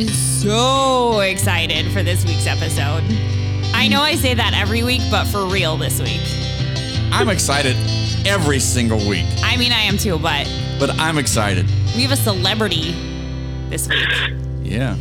[0.00, 3.02] am so excited for this week's episode.
[3.74, 6.20] I know I say that every week, but for real this week.
[7.12, 7.76] I'm excited
[8.26, 11.64] every single week, I mean, I am too, but but I'm excited.
[11.94, 12.92] we have a celebrity
[13.70, 14.06] this week.
[14.62, 14.96] Yeah.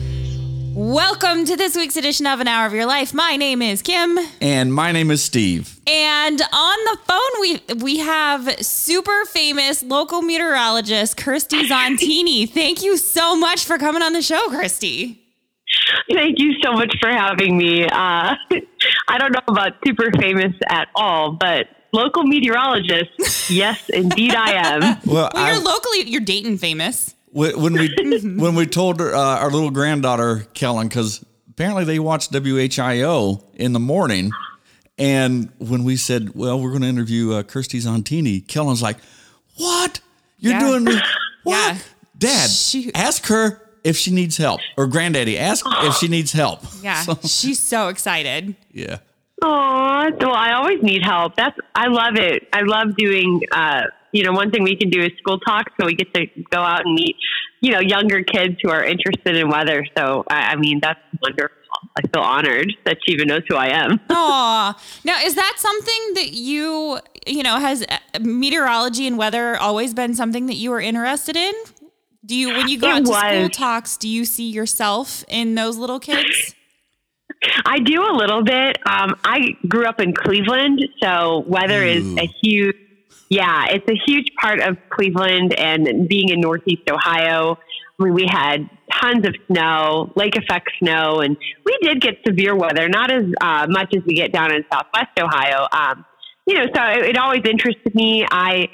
[0.77, 3.13] Welcome to this week's edition of An Hour of Your Life.
[3.13, 5.79] My name is Kim, And my name is Steve.
[5.87, 12.49] and on the phone we we have super famous local meteorologist Kirstie Zontini.
[12.49, 15.17] Thank you so much for coming on the show, Kirstie.
[16.13, 17.85] Thank you so much for having me.
[17.85, 18.35] Uh,
[19.07, 24.81] I don't know about super famous at all, but local meteorologist, yes, indeed I am.
[25.05, 27.14] Well, Well, you're I, locally, you're Dayton famous.
[27.35, 27.93] When when we
[28.37, 33.79] when we told uh, our little granddaughter Kellen, because apparently they watch WHIO in the
[33.79, 34.31] morning,
[34.97, 38.97] and when we said, "Well, we're going to interview uh, Kirstie Zontini," Kellen's like,
[39.57, 39.99] "What?
[40.39, 40.59] You're Yeah.
[40.59, 40.99] doing me?
[41.43, 41.77] What, Yeah.
[42.17, 42.49] Dad?
[42.49, 47.01] She- ask her if she needs help, or Granddaddy, ask if she needs help." Yeah,
[47.03, 48.55] So, she's so excited.
[48.71, 48.99] yeah.
[49.45, 51.35] Aw, well, I always need help.
[51.35, 52.47] That's I love it.
[52.51, 53.41] I love doing.
[53.51, 56.25] Uh, you know, one thing we can do is school talk, so we get to
[56.49, 57.17] go out and meet,
[57.59, 59.85] you know, younger kids who are interested in weather.
[59.97, 61.57] So, I, I mean, that's wonderful.
[61.97, 63.99] I feel honored that she even knows who I am.
[64.09, 64.81] Aw.
[65.03, 70.15] Now, is that something that you, you know, has uh, meteorology and weather always been
[70.15, 71.53] something that you were interested in?
[72.25, 75.55] Do you, when you go It out to school talks, do you see yourself in
[75.55, 76.55] those little kids?
[77.65, 78.77] I do a little bit.
[78.87, 82.75] Um, I grew up in Cleveland, so weather is a huge,
[83.29, 87.57] yeah, it's a huge part of Cleveland and being in Northeast Ohio.
[87.99, 92.55] I mean, we had tons of snow, lake effect snow, and we did get severe
[92.55, 95.67] weather, not as uh, much as we get down in Southwest Ohio.
[95.71, 96.05] Um,
[96.45, 98.25] you know, so it, it always interested me.
[98.29, 98.67] I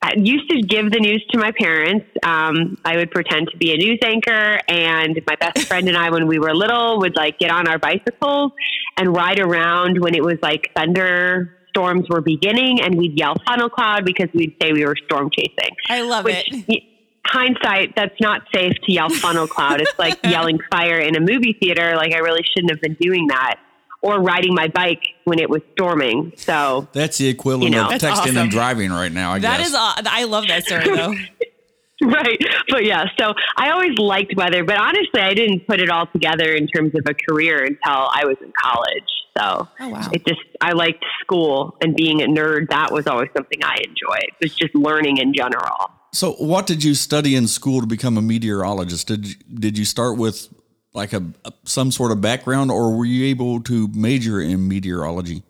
[0.00, 2.06] I used to give the news to my parents.
[2.22, 6.10] Um, I would pretend to be a news anchor, and my best friend and I,
[6.10, 8.52] when we were little, would like get on our bicycles
[8.96, 14.04] and ride around when it was like thunderstorms were beginning, and we'd yell funnel cloud
[14.04, 15.74] because we'd say we were storm chasing.
[15.88, 16.84] I love Which, it.
[17.26, 19.80] hindsight, that's not safe to yell funnel cloud.
[19.80, 21.96] It's like yelling fire in a movie theater.
[21.96, 23.56] Like I really shouldn't have been doing that,
[24.02, 26.32] or riding my bike when it was storming.
[26.36, 27.84] So That's the equivalent You know.
[27.86, 28.36] of That's texting awesome.
[28.38, 29.32] and driving right now.
[29.32, 29.68] I That guess.
[29.68, 31.14] is, I love that story though.
[32.02, 32.38] right.
[32.68, 36.52] But yeah, so I always liked weather, but honestly, I didn't put it all together
[36.52, 39.02] in terms of a career until I was in college.
[39.36, 40.08] So Oh, wow.
[40.12, 42.70] it just, I liked school and being a nerd.
[42.70, 44.30] That was always something I enjoyed.
[44.40, 45.90] It was just learning in general.
[46.12, 49.06] So, what did you study in school to become a meteorologist?
[49.08, 50.48] Did you, did you start with
[50.94, 55.42] like a, a- some sort of background, or were you able to major in meteorology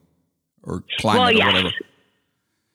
[0.63, 1.75] or climate Well, or whatever?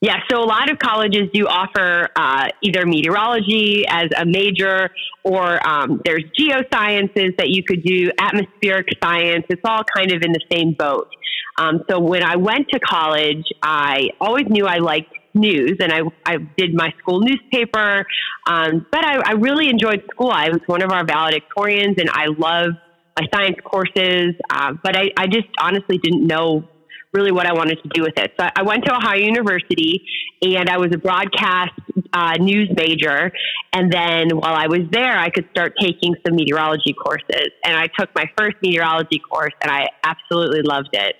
[0.00, 4.90] Yeah, so a lot of colleges do offer uh, either meteorology as a major,
[5.22, 9.46] or um, there's geosciences that you could do, atmospheric science.
[9.48, 11.08] It's all kind of in the same boat.
[11.56, 16.00] Um, so when I went to college, I always knew I liked news, and I,
[16.24, 18.06] I did my school newspaper.
[18.46, 20.30] Um, but I, I really enjoyed school.
[20.30, 22.70] I was one of our valedictorians, and I love
[23.18, 24.34] my science courses.
[24.50, 26.68] Uh, but I, I just honestly didn't know
[27.14, 28.32] really what I wanted to do with it.
[28.38, 30.04] So I went to Ohio University
[30.42, 31.72] and I was a broadcast
[32.12, 33.30] uh, news major.
[33.72, 37.50] And then while I was there, I could start taking some meteorology courses.
[37.64, 41.14] And I took my first meteorology course and I absolutely loved it.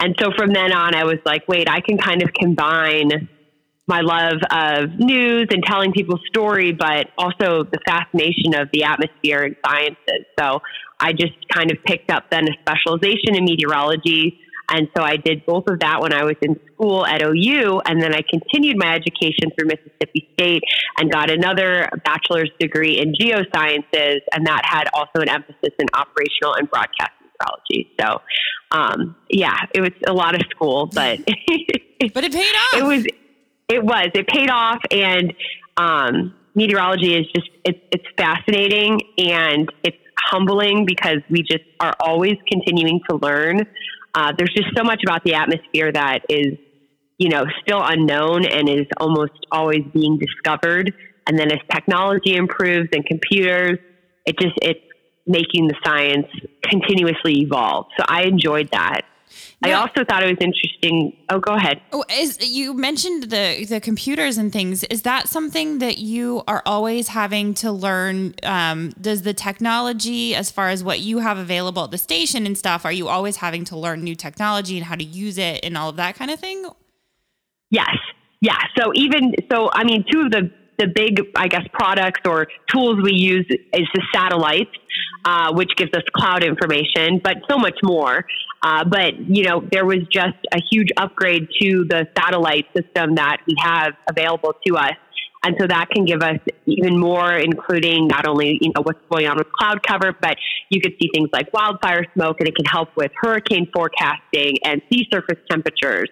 [0.00, 3.28] And so from then on, I was like, wait, I can kind of combine
[3.86, 9.42] my love of news and telling people's story, but also the fascination of the atmosphere
[9.42, 10.24] and sciences.
[10.38, 10.60] So
[10.98, 14.40] I just kind of picked up then a specialization in meteorology.
[14.70, 17.82] And so I did both of that when I was in school at OU.
[17.84, 20.62] And then I continued my education through Mississippi State
[20.98, 24.20] and got another bachelor's degree in geosciences.
[24.32, 27.90] And that had also an emphasis in operational and broadcast meteorology.
[28.00, 28.22] So,
[28.70, 31.18] um, yeah, it was a lot of school, but
[32.14, 32.74] But it paid off.
[32.76, 33.06] it was
[33.68, 34.08] it was.
[34.14, 35.32] It paid off and
[35.76, 39.96] um, meteorology is just it's it's fascinating and it's
[40.30, 43.60] humbling because we just are always continuing to learn.
[44.14, 46.58] Uh, there's just so much about the atmosphere that is
[47.18, 50.92] you know still unknown and is almost always being discovered.
[51.26, 53.78] And then as technology improves and computers
[54.26, 54.80] it just it's
[55.26, 56.26] making the science
[56.62, 57.86] continuously evolve.
[57.98, 59.02] So i enjoyed that
[59.64, 63.80] i also thought it was interesting oh go ahead Oh, is you mentioned the the
[63.80, 64.82] computers and things?
[64.84, 68.34] Is that something that you are always having to learn?
[68.42, 72.58] Um, does the technology, as far as what you have available at the station and
[72.58, 75.78] stuff, are you always having to learn new technology and how to use it and
[75.78, 76.64] all of that kind of thing?
[77.70, 77.96] Yes.
[78.40, 78.58] Yeah.
[78.76, 82.98] So even so, I mean, two of the the big, I guess, products or tools
[83.02, 84.70] we use is the satellites,
[85.24, 88.24] uh, which gives us cloud information, but so much more.
[88.64, 93.36] Uh, but you know, there was just a huge upgrade to the satellite system that
[93.46, 94.94] we have available to us.
[95.44, 99.26] And so that can give us even more, including not only you know what's going
[99.26, 100.38] on with cloud cover, but
[100.70, 104.80] you could see things like wildfire smoke, and it can help with hurricane forecasting and
[104.90, 106.08] sea surface temperatures.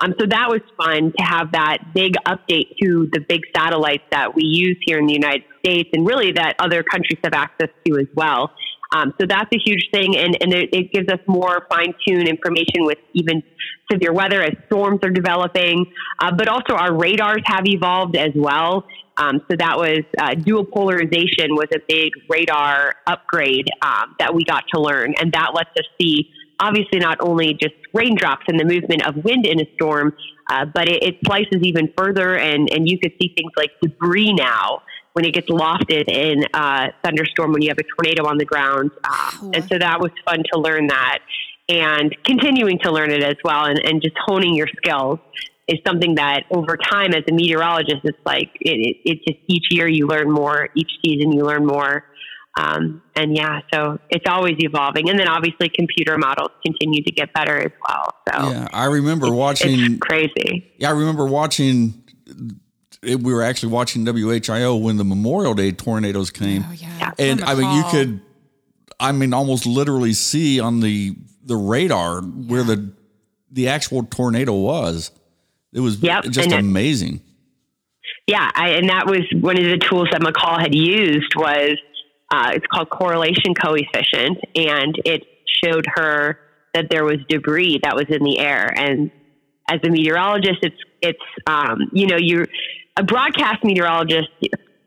[0.00, 4.36] Um, so that was fun to have that big update to the big satellites that
[4.36, 7.98] we use here in the United States, and really that other countries have access to
[7.98, 8.52] as well.
[8.92, 12.28] Um, so that's a huge thing, and, and it, it gives us more fine tuned
[12.28, 13.42] information with even
[13.90, 15.86] severe weather as storms are developing.
[16.20, 18.84] Uh, but also, our radars have evolved as well.
[19.18, 24.44] Um, so that was uh, dual polarization was a big radar upgrade um, that we
[24.44, 26.30] got to learn, and that lets us see
[26.60, 30.14] obviously not only just raindrops and the movement of wind in a storm,
[30.50, 34.32] uh, but it, it, slices even further, and and you could see things like debris
[34.34, 34.82] now
[35.16, 38.44] when it gets lofted in a uh, thunderstorm when you have a tornado on the
[38.44, 38.90] ground.
[39.02, 41.20] Um, and so that was fun to learn that
[41.70, 45.18] and continuing to learn it as well and, and just honing your skills
[45.68, 49.68] is something that over time as a meteorologist, it's like it, it, it just each
[49.70, 52.04] year you learn more, each season you learn more.
[52.58, 55.08] Um, and yeah, so it's always evolving.
[55.08, 58.10] And then obviously computer models continue to get better as well.
[58.28, 60.72] So yeah, I remember watching crazy.
[60.76, 62.04] Yeah, I remember watching
[63.02, 66.64] it, we were actually watching WHIO when the Memorial Day tornadoes came.
[66.68, 67.12] Oh, yeah.
[67.18, 68.20] And I mean, you could,
[68.98, 72.92] I mean, almost literally see on the the radar where the
[73.50, 75.10] the actual tornado was.
[75.72, 76.24] It was yep.
[76.24, 77.20] just amazing.
[78.26, 81.76] yeah, I, and that was one of the tools that McCall had used was
[82.32, 85.24] uh, it's called correlation coefficient, and it
[85.62, 86.40] showed her
[86.74, 88.72] that there was debris that was in the air.
[88.76, 89.10] And
[89.70, 92.44] as a meteorologist, it's it's um, you know you
[92.96, 94.28] a broadcast meteorologist,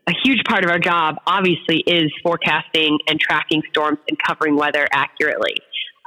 [0.06, 4.86] a huge part of our job obviously is forecasting and tracking storms and covering weather
[4.92, 5.54] accurately.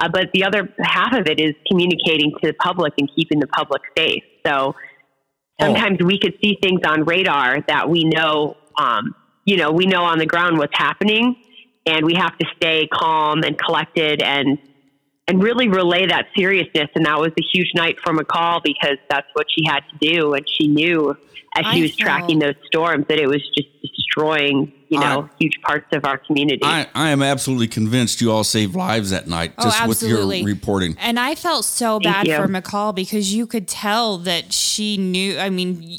[0.00, 3.46] Uh, but the other half of it is communicating to the public and keeping the
[3.46, 4.22] public safe.
[4.44, 4.74] So
[5.60, 6.06] sometimes oh.
[6.06, 9.14] we could see things on radar that we know, um,
[9.44, 11.36] you know, we know on the ground what's happening,
[11.86, 14.58] and we have to stay calm and collected and
[15.26, 16.90] and really relay that seriousness.
[16.94, 20.34] And that was a huge night for McCall because that's what she had to do,
[20.34, 21.16] and she knew
[21.56, 25.36] as she I was tracking those storms that it was just destroying you know, I,
[25.38, 26.60] huge parts of our community.
[26.62, 30.02] I, I am absolutely convinced you all saved lives that night oh, just oh, with
[30.02, 30.96] your reporting.
[30.98, 32.36] And I felt so Thank bad you.
[32.36, 35.98] for McCall because you could tell that she knew, I mean,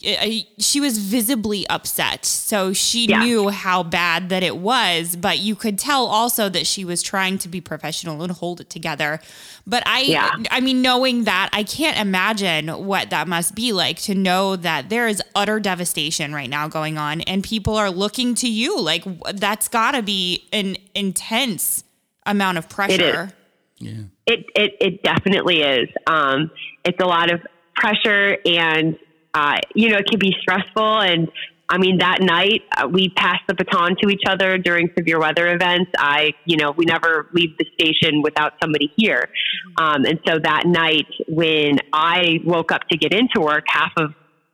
[0.58, 2.26] she was visibly upset.
[2.26, 3.24] So she yeah.
[3.24, 7.38] knew how bad that it was, but you could tell also that she was trying
[7.40, 9.20] to be professional and hold it together.
[9.68, 10.32] But I, yeah.
[10.52, 14.90] I mean, knowing that, I can't imagine what that must be like to know that
[14.90, 19.04] there is utter devastation right now going on and people are looking to you like
[19.34, 21.84] that's got to be an intense
[22.26, 22.94] amount of pressure.
[22.94, 23.34] It is.
[23.78, 24.04] Yeah.
[24.26, 25.90] It, it, it definitely is.
[26.08, 26.50] Um,
[26.84, 27.42] it's a lot of
[27.76, 28.98] pressure and,
[29.34, 31.02] uh, you know, it can be stressful.
[31.02, 31.30] And
[31.68, 35.54] I mean, that night uh, we passed the baton to each other during severe weather
[35.54, 35.92] events.
[35.98, 39.30] I, you know, we never leave the station without somebody here.
[39.78, 44.14] Um, and so that night when I woke up to get into work, half of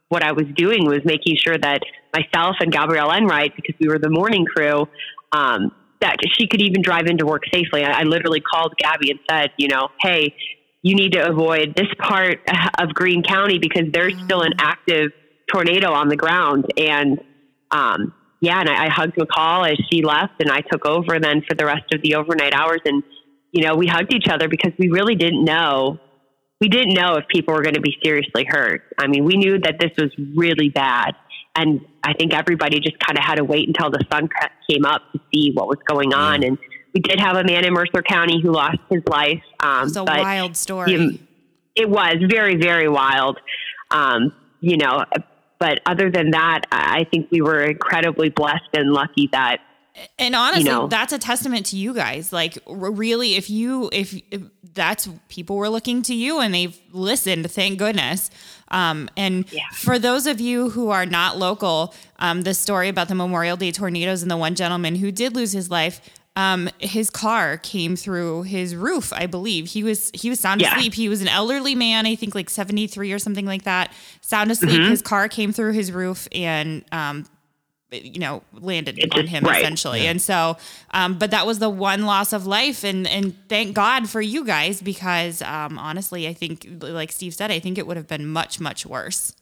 [0.10, 1.82] what I was doing was making sure that
[2.14, 4.88] myself and Gabrielle Enright, because we were the morning crew,
[5.32, 7.84] um, that she could even drive into work safely.
[7.84, 10.34] I, I literally called Gabby and said, you know, hey,
[10.82, 12.40] you need to avoid this part
[12.80, 15.12] of Greene County because there's still an active
[15.52, 16.66] tornado on the ground.
[16.78, 17.20] And
[17.70, 21.44] um, yeah, and I, I hugged McCall as she left, and I took over then
[21.48, 22.82] for the rest of the overnight hours.
[22.86, 23.04] And
[23.52, 26.00] you know, we hugged each other because we really didn't know
[26.62, 28.84] we didn't know if people were going to be seriously hurt.
[29.00, 31.16] I mean, we knew that this was really bad.
[31.56, 34.30] And I think everybody just kind of had to wait until the sun
[34.70, 36.44] came up to see what was going on.
[36.44, 36.58] And
[36.94, 39.44] we did have a man in Mercer County who lost his life.
[39.60, 40.92] Um, it's a wild story.
[40.92, 41.28] He,
[41.76, 43.40] it was very, very wild.
[43.92, 45.04] Um, you know,
[45.60, 49.60] but other than that, I think we were incredibly blessed and lucky that
[50.18, 52.32] and honestly, you know, that's a testament to you guys.
[52.32, 54.42] Like, really, if you, if, if,
[54.74, 58.30] that's people were looking to you and they've listened, thank goodness.
[58.72, 59.70] Um, and yeah.
[59.74, 63.72] for those of you who are not local, um, the story about the Memorial Day
[63.72, 66.02] tornadoes and the one gentleman who did lose his life,
[66.36, 69.12] um, his car came through his roof.
[69.14, 70.74] I believe he was he was sound yeah.
[70.74, 70.94] asleep.
[70.94, 73.92] He was an elderly man, I think like seventy three or something like that.
[74.22, 74.80] Sound asleep.
[74.80, 74.92] Mm-hmm.
[74.92, 77.26] His car came through his roof, and um,
[77.92, 79.62] you know landed it on just, him right.
[79.62, 80.12] essentially yeah.
[80.12, 80.58] and so
[80.92, 84.46] um, but that was the one loss of life and and thank god for you
[84.46, 88.26] guys because um, honestly i think like steve said i think it would have been
[88.26, 89.34] much much worse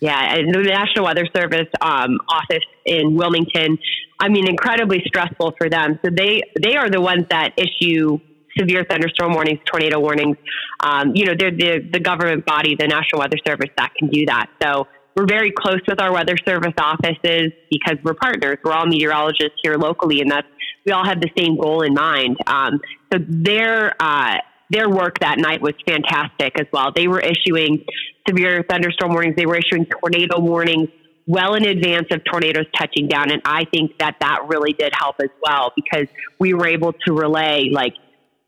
[0.00, 3.78] Yeah, and the National Weather Service um, office in Wilmington.
[4.18, 6.00] I mean, incredibly stressful for them.
[6.04, 8.18] So they they are the ones that issue
[8.58, 10.36] severe thunderstorm warnings, tornado warnings.
[10.80, 14.26] Um, you know, they're the the government body, the National Weather Service, that can do
[14.26, 14.46] that.
[14.60, 18.58] So we're very close with our weather service offices because we're partners.
[18.64, 20.46] We're all meteorologists here locally, and that's
[20.84, 22.36] we all have the same goal in mind.
[22.46, 22.80] Um,
[23.12, 24.38] so their uh,
[24.70, 26.92] their work that night was fantastic as well.
[26.94, 27.84] They were issuing
[28.26, 29.36] severe thunderstorm warnings.
[29.36, 30.88] They were issuing tornado warnings
[31.26, 35.16] well in advance of tornadoes touching down, and I think that that really did help
[35.22, 36.06] as well because
[36.38, 37.94] we were able to relay like.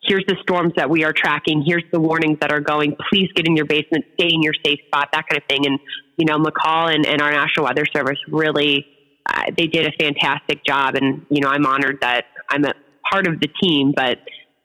[0.06, 1.64] Here's the storms that we are tracking.
[1.66, 2.94] Here's the warnings that are going.
[3.08, 5.64] Please get in your basement, stay in your safe spot, that kind of thing.
[5.64, 5.80] And,
[6.16, 8.86] you know, McCall and, and our National Weather Service really
[9.26, 12.74] uh, they did a fantastic job, and you know I'm honored that I'm a
[13.10, 13.92] part of the team.
[13.96, 14.18] But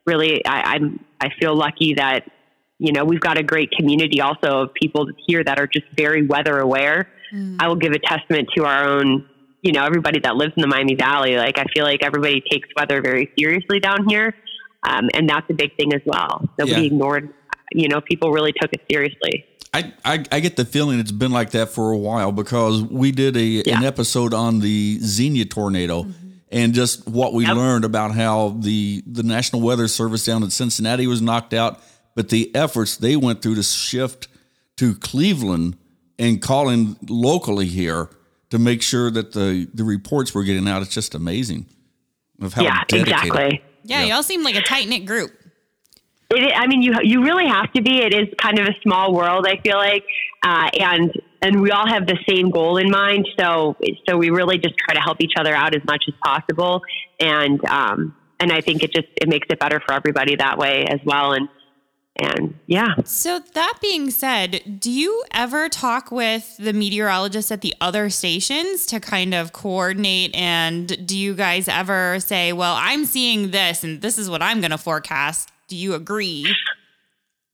[0.06, 2.26] really, I, I'm I feel lucky that
[2.78, 6.26] you know we've got a great community also of people here that are just very
[6.26, 7.08] weather aware.
[7.34, 7.58] Mm.
[7.60, 9.30] I will give a testament to our own,
[9.62, 11.38] you know, everybody that lives in the Miami Valley.
[11.38, 14.36] Like I feel like everybody takes weather very seriously down here,
[14.84, 16.50] um, and that's a big thing as well.
[16.58, 16.88] Nobody yeah.
[16.88, 17.34] ignored.
[17.72, 19.46] You know, people really took it seriously.
[19.74, 23.12] I, I, I get the feeling it's been like that for a while because we
[23.12, 23.78] did a yeah.
[23.78, 26.30] an episode on the Xenia tornado mm-hmm.
[26.52, 27.56] and just what we yep.
[27.56, 31.82] learned about how the the National Weather Service down in Cincinnati was knocked out,
[32.16, 34.28] but the efforts they went through to shift
[34.78, 35.78] to Cleveland
[36.18, 38.10] and calling locally here
[38.50, 40.82] to make sure that the the reports were getting out.
[40.82, 41.68] It's just amazing
[42.42, 43.28] of how yeah dedicated.
[43.28, 43.64] exactly.
[43.84, 45.32] Yeah, y'all seem like a tight knit group.
[46.32, 48.02] It, I mean, you you really have to be.
[48.02, 49.48] It is kind of a small world.
[49.48, 50.04] I feel like,
[50.44, 53.28] uh, and and we all have the same goal in mind.
[53.40, 53.76] So
[54.08, 56.82] so we really just try to help each other out as much as possible.
[57.20, 60.86] And um, and I think it just it makes it better for everybody that way
[60.86, 61.34] as well.
[61.34, 61.50] And
[62.22, 62.96] and yeah.
[63.06, 68.86] So that being said, do you ever talk with the meteorologists at the other stations
[68.88, 70.36] to kind of coordinate?
[70.36, 74.60] And do you guys ever say, "Well, I'm seeing this, and this is what I'm
[74.60, 75.52] going to forecast"?
[75.70, 76.46] Do you agree?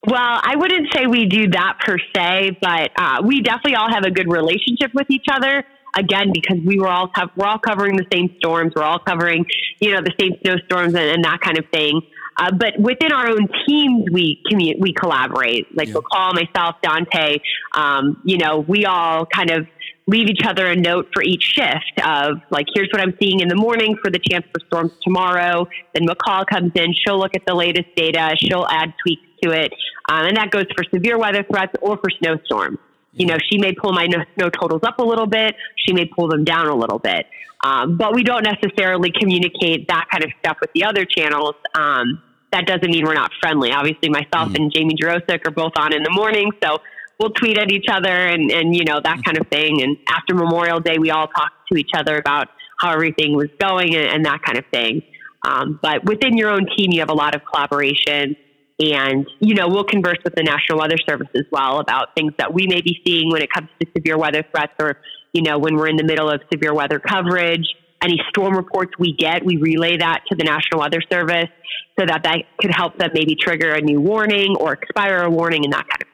[0.07, 4.03] Well, I wouldn't say we do that per se, but uh, we definitely all have
[4.03, 5.63] a good relationship with each other.
[5.97, 9.45] Again, because we were all co- we're all covering the same storms, we're all covering
[9.79, 12.01] you know the same snowstorms and, and that kind of thing.
[12.37, 15.75] Uh, but within our own teams, we commu- we collaborate.
[15.75, 15.95] Like yeah.
[15.95, 17.37] McCall, myself, Dante.
[17.73, 19.67] Um, you know, we all kind of
[20.07, 23.47] leave each other a note for each shift of like, here's what I'm seeing in
[23.47, 25.67] the morning for the chance for storms tomorrow.
[25.93, 29.73] Then McCall comes in, she'll look at the latest data, she'll add tweaks to it.
[30.09, 32.77] Um, and that goes for severe weather threats or for snowstorms.
[33.13, 36.27] You know, she may pull my snow totals up a little bit, she may pull
[36.27, 37.25] them down a little bit.
[37.63, 41.55] Um, but we don't necessarily communicate that kind of stuff with the other channels.
[41.73, 42.21] Um,
[42.51, 43.71] that doesn't mean we're not friendly.
[43.71, 44.63] Obviously, myself mm-hmm.
[44.63, 46.79] and Jamie Jarosik are both on in the morning, so
[47.19, 49.81] we'll tweet at each other and, and, you know, that kind of thing.
[49.81, 53.95] And after Memorial Day, we all talk to each other about how everything was going
[53.95, 55.01] and, and that kind of thing.
[55.47, 58.35] Um, but within your own team, you have a lot of collaboration.
[58.79, 62.53] And, you know, we'll converse with the National Weather Service as well about things that
[62.53, 64.97] we may be seeing when it comes to severe weather threats or,
[65.31, 67.65] you know, when we're in the middle of severe weather coverage.
[68.03, 71.49] Any storm reports we get, we relay that to the National Weather Service
[71.97, 75.63] so that that could help them maybe trigger a new warning or expire a warning
[75.63, 76.04] and that kind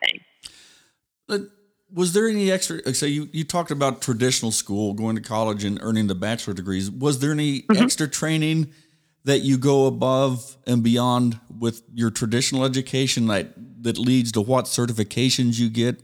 [1.37, 1.49] thing
[1.93, 2.93] was there any extra?
[2.93, 6.89] So you, you talked about traditional school, going to college and earning the bachelor degrees.
[6.89, 7.83] Was there any mm-hmm.
[7.83, 8.71] extra training
[9.23, 14.65] that you go above and beyond with your traditional education that that leads to what
[14.65, 16.01] certifications you get?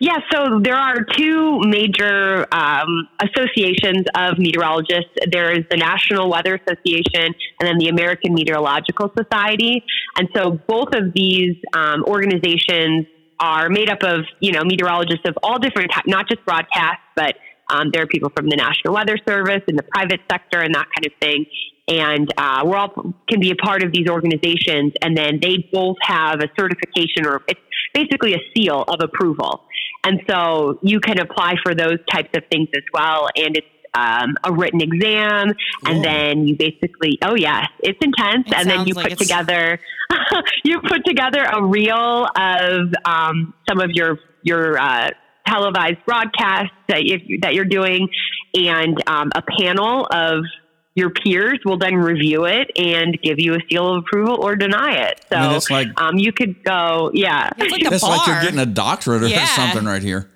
[0.00, 5.10] Yeah, so there are two major um, associations of meteorologists.
[5.30, 9.84] There is the National Weather Association and then the American Meteorological Society.
[10.16, 13.06] And so both of these um, organizations
[13.40, 17.36] are made up of, you know, meteorologists of all different not just broadcast, but
[17.70, 20.86] um, there are people from the National Weather Service and the private sector and that
[20.96, 21.44] kind of thing.
[21.88, 25.96] And uh, we're all can be a part of these organizations, and then they both
[26.02, 27.60] have a certification or it's
[27.94, 29.64] basically a seal of approval.
[30.04, 33.28] And so you can apply for those types of things as well.
[33.36, 35.54] And it's um, a written exam,
[35.86, 39.80] and then you basically, oh yes, it's intense, it and then you like put together,
[40.64, 45.10] you put together a reel of um, some of your your uh,
[45.46, 48.08] televised broadcasts that you, that you're doing,
[48.54, 50.44] and um, a panel of
[50.98, 54.94] your peers will then review it and give you a seal of approval or deny
[54.94, 55.24] it.
[55.30, 57.50] So I mean, like, um, you could go, yeah.
[57.56, 59.46] It's like, that's like you're getting a doctorate or yeah.
[59.46, 60.28] something right here.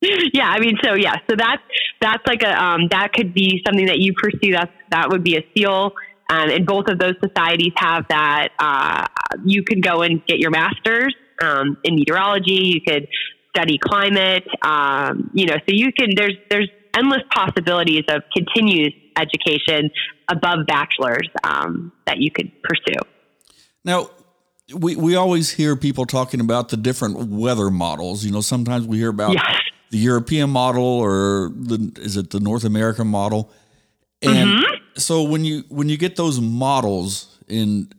[0.00, 1.62] yeah, I mean, so yeah, so that's
[2.00, 4.52] that's like a um, that could be something that you pursue.
[4.52, 5.92] That's that would be a seal,
[6.30, 8.48] um, and both of those societies have that.
[8.58, 9.06] Uh,
[9.44, 12.52] you could go and get your master's um, in meteorology.
[12.74, 13.08] You could
[13.56, 14.44] study climate.
[14.62, 19.90] Um, you know, so you can there's there's endless possibilities of continuous education
[20.30, 23.00] above bachelor's um, that you could pursue.
[23.84, 24.10] Now,
[24.74, 28.24] we, we always hear people talking about the different weather models.
[28.24, 29.60] You know, sometimes we hear about Yes.
[29.90, 33.50] The European model or the is it the North American model?
[34.22, 34.74] And Mm-hmm.
[34.96, 37.92] so when you when you get those models in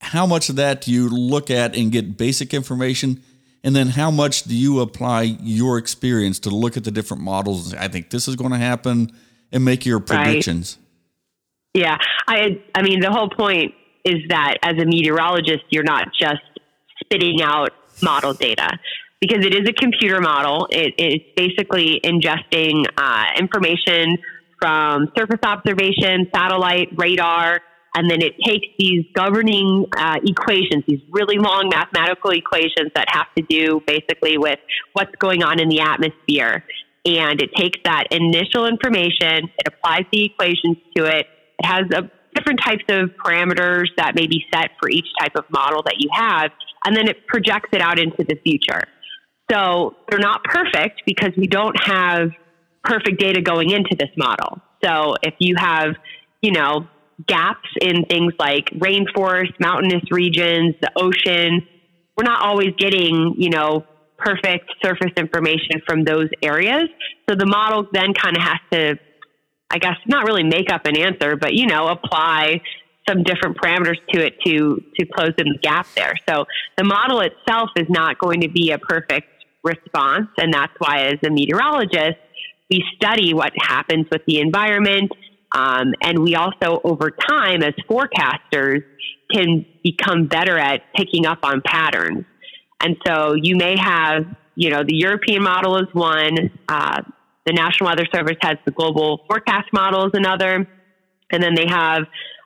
[0.00, 3.22] how much of that do you look at and get basic information
[3.62, 7.64] and then how much do you apply your experience to look at the different models
[7.64, 9.10] and say, I think this is going to happen
[9.52, 10.76] and make your predictions?
[11.72, 11.96] Yeah,
[12.28, 13.72] I I mean the whole point
[14.04, 16.42] is that as a meteorologist, you're not just
[17.00, 17.70] spitting out
[18.02, 18.78] model data
[19.26, 20.66] because it is a computer model.
[20.70, 24.18] It's basically ingesting uh, information
[24.60, 27.60] from surface observation, satellite, radar,
[27.96, 33.26] and then it takes these governing uh, equations, these really long mathematical equations that have
[33.38, 34.58] to do basically with
[34.92, 36.64] what's going on in the atmosphere.
[37.06, 41.26] And it takes that initial information, it applies the equations to it.
[41.58, 45.44] It has a, different types of parameters that may be set for each type of
[45.50, 46.50] model that you have,
[46.84, 48.82] and then it projects it out into the future.
[49.50, 52.30] So they're not perfect because we don't have
[52.82, 54.60] perfect data going into this model.
[54.82, 55.94] So if you have,
[56.40, 56.86] you know,
[57.26, 61.66] gaps in things like rainforest, mountainous regions, the ocean,
[62.16, 63.84] we're not always getting, you know,
[64.18, 66.84] perfect surface information from those areas.
[67.28, 68.98] So the model then kind of has to,
[69.70, 72.60] I guess, not really make up an answer, but, you know, apply
[73.08, 76.14] some different parameters to it to to close in the gap there.
[76.28, 76.46] So
[76.76, 79.28] the model itself is not going to be a perfect
[79.64, 82.18] response, and that's why, as a meteorologist,
[82.70, 85.10] we study what happens with the environment,
[85.52, 88.82] um, and we also, over time, as forecasters,
[89.32, 92.24] can become better at picking up on patterns.
[92.80, 96.50] And so you may have, you know, the European model is one.
[96.68, 97.02] Uh,
[97.46, 100.66] the National Weather Service has the global forecast model is another,
[101.30, 102.04] and then they have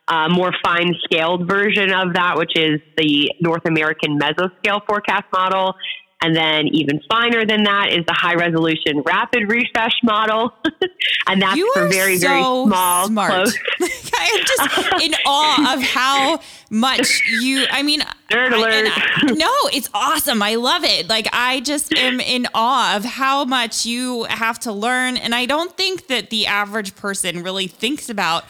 [0.09, 5.75] a more fine scaled version of that, which is the North American mesoscale forecast model.
[6.21, 10.53] And then even finer than that is the high resolution rapid refresh model.
[11.29, 13.31] and that's You for very, so very small, smart.
[13.31, 13.57] close.
[13.81, 17.67] I am just in awe of how much you.
[17.71, 18.01] I mean,
[18.31, 18.73] Nerd I- alert.
[18.73, 20.43] and I- no, it's awesome.
[20.43, 21.09] I love it.
[21.09, 25.47] Like I just am in awe of how much you have to learn, and I
[25.47, 28.45] don't think that the average person really thinks about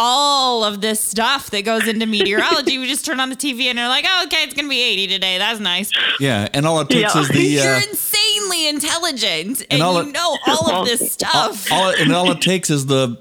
[0.00, 2.78] all of this stuff that goes into meteorology.
[2.78, 5.08] we just turn on the TV and they're like, "Oh, okay, it's gonna be 80
[5.08, 5.36] today.
[5.38, 7.20] That's nice." Yeah, and all it takes Yeah.
[7.20, 11.70] is the You're uh, insanely intelligent, and, all you it- know all of this stuff.
[11.72, 13.16] all, and all it takes is the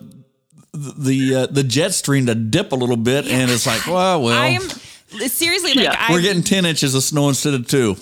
[0.73, 4.39] the uh, the jet stream to dip a little bit, and it's like, well, well,
[4.39, 4.61] I am
[5.27, 5.95] seriously like Yeah.
[5.97, 7.95] I'm, we're getting ten inches of snow instead of two.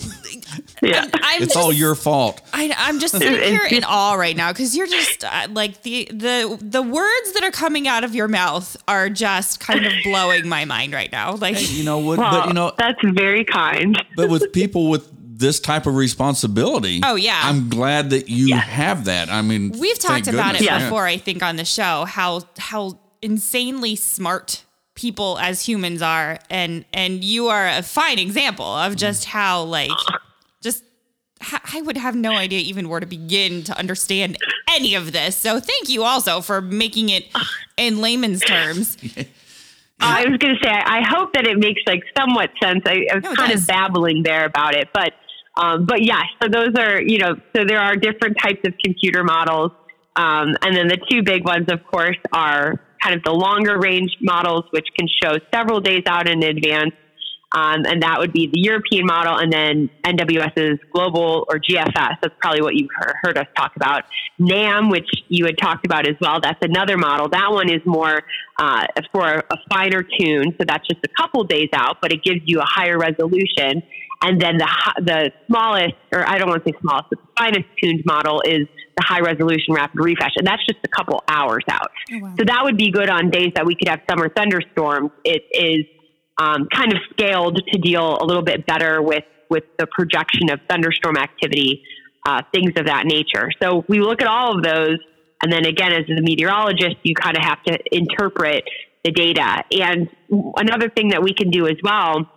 [0.82, 1.08] Yeah.
[1.14, 2.40] I'm It's just, all your fault.
[2.52, 6.08] I, I'm just sitting here in awe right now because you're just uh, like the
[6.12, 10.48] the the words that are coming out of your mouth are just kind of blowing
[10.48, 11.34] my mind right now.
[11.34, 12.18] Like You know what?
[12.18, 14.00] Well, but you know, that's very kind.
[14.16, 17.38] but with people with this type of responsibility, Oh, yeah.
[17.44, 19.28] I'm glad that you have that.
[19.28, 20.62] I mean, we've talked about it goodness.
[20.62, 20.84] Yeah.
[20.84, 24.64] before, I think, on the show how how insanely smart
[24.96, 29.90] people as humans are, and and you are a fine example of just how like
[30.62, 30.82] just.
[31.72, 34.38] I would have no idea even where to begin to understand
[34.70, 35.36] any of this.
[35.36, 37.26] So thank you also for making it
[37.76, 38.96] in layman's terms.
[40.00, 42.82] I was going to say, I I hope that it makes like somewhat sense.
[42.86, 43.62] I, I was No, kind does.
[43.62, 45.12] of babbling there about it, but
[45.56, 46.24] um, but yes.
[46.42, 49.72] So those are you know, so there are different types of computer models,
[50.16, 54.16] um, and then the two big ones, of course, are kind of the longer range
[54.20, 56.92] models, which can show several days out in advance.
[57.52, 62.16] Um, and that would be the European model, and then NWS's global or GFS.
[62.20, 62.90] That's probably what you've
[63.22, 64.02] heard, us talk about.
[64.38, 67.28] NAM, which you had talked about as well, that's another model.
[67.28, 68.20] That one is more
[68.58, 72.40] uh, for a, finer tune, so that's just a couple days out, but it gives
[72.44, 73.82] you a higher resolution.
[74.22, 78.02] And then the the smallest, or I don't want to say smallest, but finest tuned
[78.04, 81.90] model is the high resolution rapid refresh, and that's just a couple hours out.
[82.38, 85.10] So that would be good on days that we could have summer thunderstorms.
[85.24, 85.84] It is
[86.38, 90.58] um, kind of scaled to deal a little bit better with with the projection of
[90.68, 91.82] thunderstorm activity,
[92.26, 93.50] uh, things of that nature.
[93.62, 94.98] So we look at all of those,
[95.40, 98.64] and then again, as a meteorologist, you kind of have to interpret
[99.04, 99.62] the data.
[99.70, 100.08] And
[100.56, 102.28] another thing that we can do as well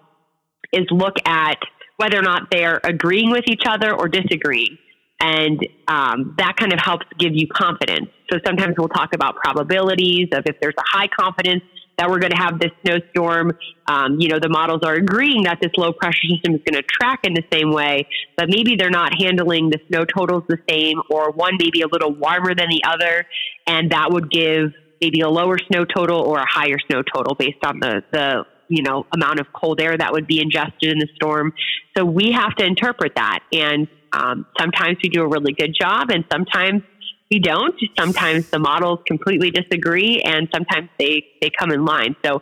[0.71, 1.57] is look at
[1.97, 4.77] whether or not they're agreeing with each other or disagreeing.
[5.21, 8.09] And um, that kind of helps give you confidence.
[8.31, 11.63] So sometimes we'll talk about probabilities of if there's a high confidence
[11.99, 13.51] that we're going to have this snowstorm.
[13.87, 16.83] Um, you know, the models are agreeing that this low pressure system is going to
[16.83, 21.01] track in the same way, but maybe they're not handling the snow totals the same,
[21.09, 23.25] or one maybe a little warmer than the other,
[23.67, 27.63] and that would give maybe a lower snow total or a higher snow total based
[27.65, 31.07] on the the you know amount of cold air that would be ingested in the
[31.15, 31.53] storm.
[31.97, 36.09] So we have to interpret that, and um, sometimes we do a really good job,
[36.09, 36.83] and sometimes
[37.31, 37.75] we don't.
[37.97, 42.15] Sometimes the models completely disagree, and sometimes they they come in line.
[42.25, 42.41] So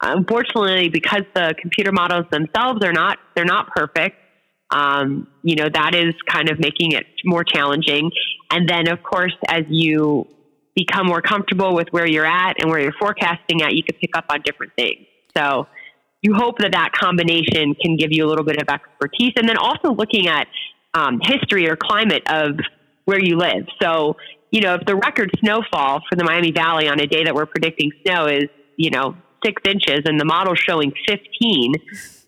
[0.00, 4.16] unfortunately, because the computer models themselves are not they're not perfect.
[4.70, 8.10] Um, you know that is kind of making it more challenging.
[8.50, 10.26] And then, of course, as you
[10.74, 14.16] become more comfortable with where you're at and where you're forecasting at, you can pick
[14.16, 15.06] up on different things.
[15.36, 15.66] So
[16.22, 19.32] you hope that that combination can give you a little bit of expertise.
[19.36, 20.46] And then also looking at
[20.94, 22.58] um, history or climate of
[23.04, 23.66] where you live.
[23.80, 24.16] So,
[24.50, 27.46] you know, if the record snowfall for the Miami Valley on a day that we're
[27.46, 28.44] predicting snow is,
[28.76, 31.74] you know, six inches and the model's showing 15,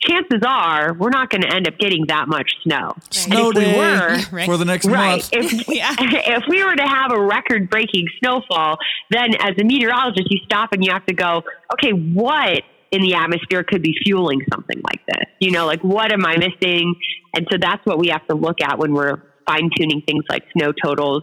[0.01, 2.95] chances are we're not going to end up getting that much snow.
[3.11, 5.29] Snow day were, for the next right, month.
[5.33, 5.95] If, yeah.
[5.99, 8.79] if we were to have a record breaking snowfall,
[9.11, 11.43] then as a meteorologist, you stop and you have to go,
[11.75, 12.63] okay, what
[12.93, 15.27] in the atmosphere could be fueling something like this?
[15.41, 16.95] You know, like what am I missing?
[17.35, 20.45] And so that's what we have to look at when we're fine tuning things like
[20.57, 21.23] snow totals.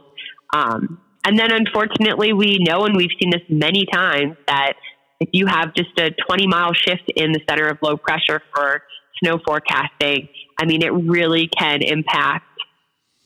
[0.54, 4.74] Um, and then unfortunately, we know, and we've seen this many times, that
[5.20, 8.84] if you have just a 20 mile shift in the center of low pressure for
[9.22, 12.46] snow forecasting, I mean, it really can impact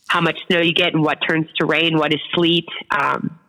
[0.08, 2.68] how much snow you get and what turns to rain, what is sleet.
[2.90, 3.40] Um,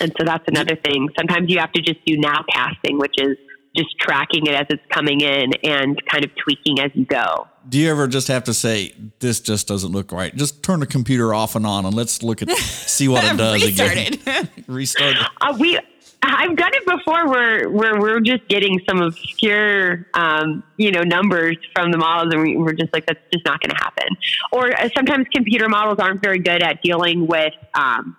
[0.00, 1.08] and so that's another thing.
[1.18, 3.36] Sometimes you have to just do nowcasting, which is
[3.76, 7.48] just tracking it as it's coming in and kind of tweaking as you go.
[7.68, 10.34] Do you ever just have to say this just doesn't look right?
[10.34, 13.62] Just turn the computer off and on and let's look at see what it does
[13.64, 14.18] Restart again.
[14.26, 14.48] It.
[14.66, 15.16] Restart.
[15.40, 15.78] Uh, we
[16.24, 21.56] I've done it before where where we're just getting some obscure um, you know numbers
[21.74, 24.08] from the models and we, are just like that's just not going to happen.
[24.52, 28.16] Or uh, sometimes computer models aren't very good at dealing with um,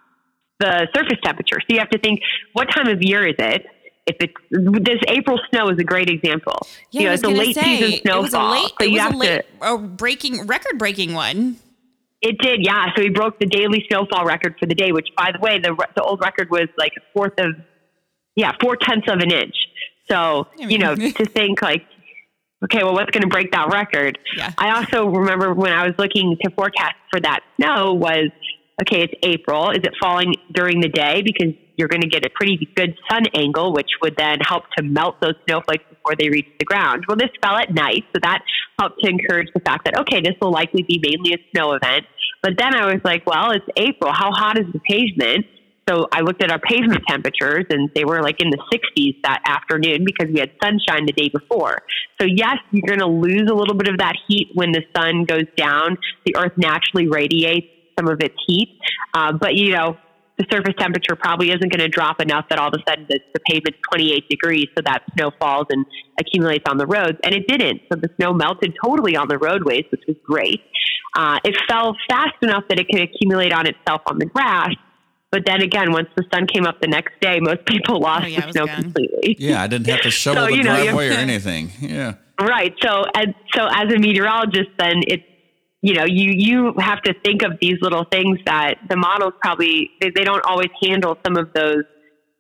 [0.60, 1.60] the surface temperature.
[1.62, 2.22] So you have to think
[2.54, 3.66] what time of year is it?
[4.06, 6.68] If it's this April snow is a great example.
[6.92, 8.20] Yeah, you know, it's a late say, season snowfall.
[8.20, 11.58] It was a late, so you have late, to, a breaking record breaking one.
[12.22, 12.88] It did, yeah.
[12.96, 15.76] So he broke the daily snowfall record for the day, which, by the way, the
[15.96, 17.56] the old record was like a fourth of,
[18.36, 19.56] yeah, four tenths of an inch.
[20.10, 21.86] So I mean, you know, to think like,
[22.66, 24.18] okay, well, what's going to break that record?
[24.36, 24.52] Yeah.
[24.58, 28.30] I also remember when I was looking to forecast for that snow was
[28.82, 29.72] okay, it's April.
[29.72, 31.22] Is it falling during the day?
[31.22, 34.84] Because you're going to get a pretty good sun angle, which would then help to
[34.84, 37.06] melt those snowflakes before they reach the ground.
[37.08, 38.42] Well, this fell at night, so that
[38.80, 42.06] helped to encourage the fact that, okay, this will likely be mainly a snow event.
[42.42, 44.12] But then I was like, well, it's April.
[44.14, 45.46] How hot is the pavement?
[45.90, 49.42] So I looked at our pavement temperatures and they were like in the 60s that
[49.46, 51.82] afternoon because we had sunshine the day before.
[52.22, 55.26] So yes, you're going to lose a little bit of that heat when the sun
[55.26, 55.98] goes down.
[56.26, 58.80] The earth naturally radiates some of its heat.
[59.14, 59.98] Uh, but you know,
[60.38, 63.20] the surface temperature probably isn't going to drop enough that all of a sudden the,
[63.34, 65.86] the pavement's 28 degrees, so that snow falls and
[66.20, 67.18] accumulates on the roads.
[67.24, 67.82] And it didn't.
[67.92, 70.62] So the snow melted totally on the roadways, which was great.
[71.16, 74.74] Uh, it fell fast enough that it could accumulate on itself on the grass.
[75.32, 78.28] But then again, once the sun came up the next day, most people lost oh,
[78.28, 78.84] yeah, the snow gone.
[78.84, 79.36] completely.
[79.40, 81.72] Yeah, I didn't have to shovel so, the driveway know, or anything.
[81.80, 82.16] Yeah.
[82.40, 82.74] Right.
[82.82, 85.24] So, and, so as a meteorologist, then it's
[85.84, 89.92] you know, you you have to think of these little things that the models probably
[90.00, 91.84] they, they don't always handle some of those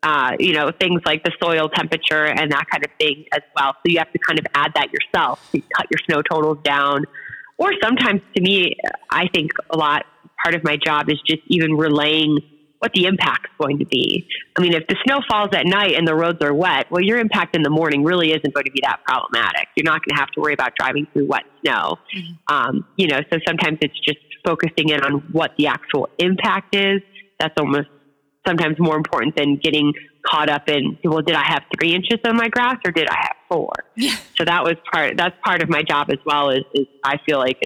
[0.01, 3.73] uh, you know, things like the soil temperature and that kind of thing as well.
[3.73, 5.39] So you have to kind of add that yourself.
[5.53, 7.05] You cut your snow totals down.
[7.57, 8.75] Or sometimes to me,
[9.09, 10.05] I think a lot
[10.43, 12.39] part of my job is just even relaying
[12.83, 14.27] what the impact's going to be.
[14.57, 17.17] I mean, if the snow falls at night and the roads are wet, well, your
[17.17, 19.69] impact in the morning really isn't going to be that problematic.
[19.77, 21.97] You're not going to have to worry about driving through wet snow.
[22.13, 22.53] Mm-hmm.
[22.53, 26.99] Um, you know, so sometimes it's just focusing in on what the actual impact is.
[27.39, 27.87] That's almost
[28.45, 29.93] sometimes more important than getting
[30.29, 33.15] caught up in well did i have three inches on my grass or did i
[33.15, 34.15] have four yeah.
[34.37, 37.39] so that was part that's part of my job as well is, is i feel
[37.39, 37.57] like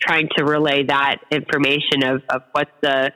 [0.00, 3.12] trying to relay that information of, of what's the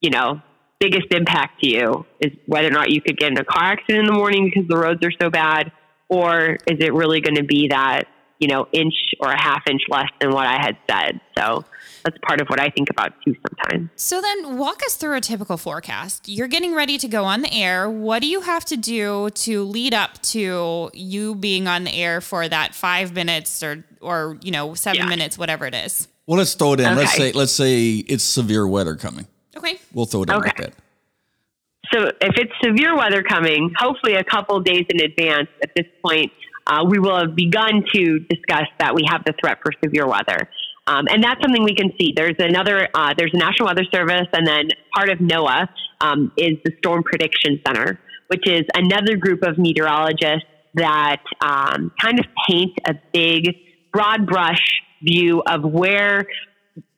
[0.00, 0.40] you know
[0.80, 4.00] biggest impact to you is whether or not you could get in a car accident
[4.00, 5.70] in the morning because the roads are so bad,
[6.08, 8.04] or is it really going to be that
[8.38, 11.20] you know inch or a half inch less than what I had said?
[11.38, 11.64] So
[12.02, 13.90] that's part of what I think about too sometimes.
[13.96, 16.28] So then walk us through a typical forecast.
[16.28, 17.88] You're getting ready to go on the air.
[17.90, 22.20] What do you have to do to lead up to you being on the air
[22.20, 25.08] for that five minutes or or you know seven yeah.
[25.08, 26.08] minutes, whatever it is?
[26.26, 26.86] Well, let's throw it in.
[26.86, 26.96] Okay.
[26.96, 29.26] Let's say let's say it's severe weather coming.
[29.56, 29.78] Okay.
[29.92, 30.48] We'll throw it in okay.
[30.48, 30.74] like that.
[31.92, 36.30] So if it's severe weather coming, hopefully a couple days in advance at this point,
[36.66, 40.48] uh, we will have begun to discuss that we have the threat for severe weather.
[40.86, 42.12] Um, and that's something we can see.
[42.14, 45.68] There's another, uh, there's a National Weather Service, and then part of NOAA
[46.00, 52.20] um, is the Storm Prediction Center, which is another group of meteorologists that um, kind
[52.20, 53.56] of paint a big,
[53.92, 54.62] broad brush
[55.02, 56.26] view of where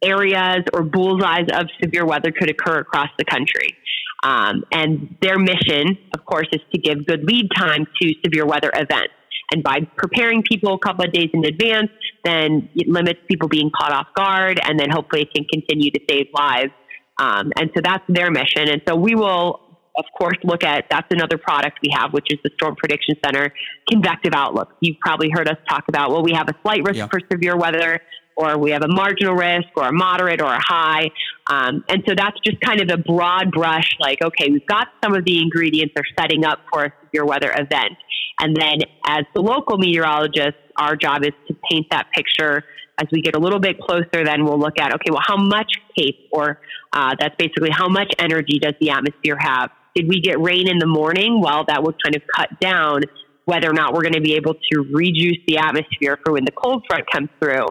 [0.03, 3.77] areas or bullseyes of severe weather could occur across the country.
[4.23, 8.71] Um, and their mission, of course, is to give good lead time to severe weather
[8.75, 9.15] events.
[9.53, 11.91] And by preparing people a couple of days in advance,
[12.25, 16.01] then it limits people being caught off guard, and then hopefully it can continue to
[16.09, 16.71] save lives.
[17.19, 18.69] Um, and so that's their mission.
[18.69, 19.61] And so we will,
[19.99, 23.53] of course, look at that's another product we have, which is the Storm Prediction Center
[23.91, 24.71] convective outlook.
[24.81, 27.09] You've probably heard us talk about, well, we have a slight risk yeah.
[27.09, 28.01] for severe weather
[28.37, 31.11] or we have a marginal risk or a moderate or a high.
[31.47, 35.15] Um, and so that's just kind of a broad brush like, okay, we've got some
[35.15, 37.97] of the ingredients are setting up for a severe weather event.
[38.39, 42.65] And then as the local meteorologists, our job is to paint that picture.
[43.01, 45.73] As we get a little bit closer, then we'll look at, okay, well, how much
[45.97, 46.61] CAPE or
[46.93, 49.71] uh, that's basically how much energy does the atmosphere have?
[49.95, 51.41] Did we get rain in the morning?
[51.41, 53.03] Well, that would kind of cut down
[53.45, 56.53] whether or not we're going to be able to reduce the atmosphere for when the
[56.53, 57.67] cold front comes through.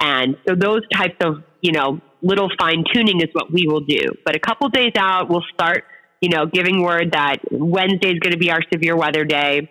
[0.00, 4.12] And so those types of, you know, little fine tuning is what we will do.
[4.24, 5.84] But a couple days out, we'll start,
[6.20, 9.70] you know, giving word that Wednesday is going to be our severe weather day.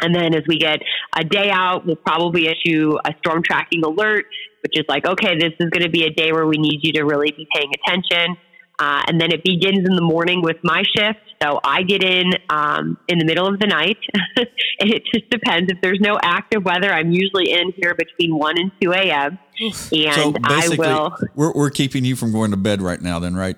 [0.00, 0.80] And then as we get
[1.16, 4.24] a day out, we'll probably issue a storm tracking alert,
[4.62, 6.92] which is like, okay, this is going to be a day where we need you
[6.94, 8.36] to really be paying attention.
[8.78, 11.20] Uh, and then it begins in the morning with my shift.
[11.42, 13.98] So I get in um, in the middle of the night.
[14.36, 14.46] and
[14.78, 15.70] it just depends.
[15.70, 19.38] If there's no active weather, I'm usually in here between 1 and 2 a.m.
[19.60, 21.16] And so I will.
[21.34, 23.56] We're, we're keeping you from going to bed right now, then, right?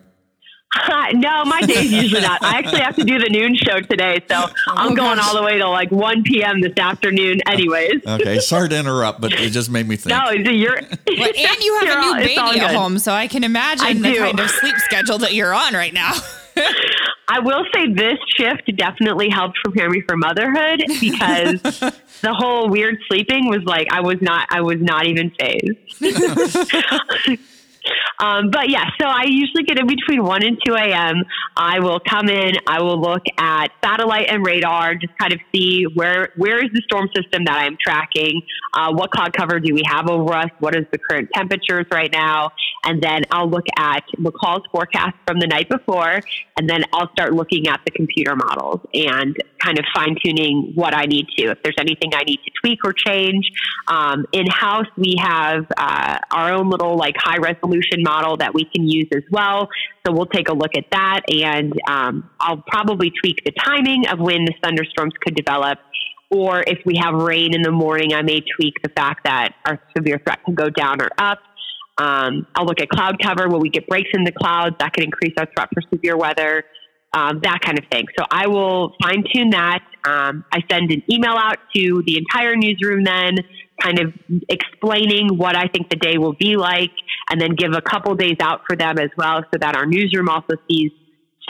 [1.15, 2.43] no, my day's usually not.
[2.43, 5.29] I actually have to do the noon show today, so oh, I'm oh, going gosh.
[5.29, 6.61] all the way to like 1 p.m.
[6.61, 8.07] this afternoon, anyways.
[8.07, 10.17] okay, sorry to interrupt, but it just made me think.
[10.17, 10.81] No, you're.
[11.07, 13.93] Well, and you have a new all, baby at home, so I can imagine I
[13.95, 14.19] the do.
[14.19, 16.13] kind of sleep schedule that you're on right now.
[17.29, 22.97] I will say this shift definitely helped prepare me for motherhood because the whole weird
[23.09, 25.79] sleeping was like I was not I was not even phased.
[28.19, 31.25] Um, but yeah, so I usually get in between 1 and 2 a.m.
[31.57, 35.85] I will come in, I will look at satellite and radar, just kind of see
[35.95, 38.43] where where is the storm system that I'm tracking,
[38.75, 42.11] uh, what cloud cover do we have over us, what is the current temperatures right
[42.13, 42.51] now,
[42.85, 46.21] and then I'll look at McCall's forecast from the night before,
[46.57, 50.95] and then I'll start looking at the computer models and kind of fine tuning what
[50.95, 51.51] I need to.
[51.51, 53.51] If there's anything I need to tweak or change,
[53.89, 58.65] um, in house we have uh, our own little like high resolution model that we
[58.65, 59.69] can use as well.
[60.07, 64.19] So we'll take a look at that, and um, I'll probably tweak the timing of
[64.19, 65.79] when the thunderstorms could develop.
[66.31, 69.81] Or if we have rain in the morning, I may tweak the fact that our
[69.97, 71.39] severe threat can go down or up.
[71.97, 73.49] Um, I'll look at cloud cover.
[73.49, 74.75] Will we get breaks in the clouds?
[74.81, 76.65] That could increase our threat for severe weather,
[77.13, 78.07] um, that kind of thing.
[78.19, 79.85] So I will fine tune that.
[80.05, 83.37] Um, I send an email out to the entire newsroom then,
[83.81, 84.13] kind of
[84.49, 86.93] explaining what I think the day will be like,
[87.31, 90.29] and then give a couple days out for them as well so that our newsroom
[90.29, 90.91] also sees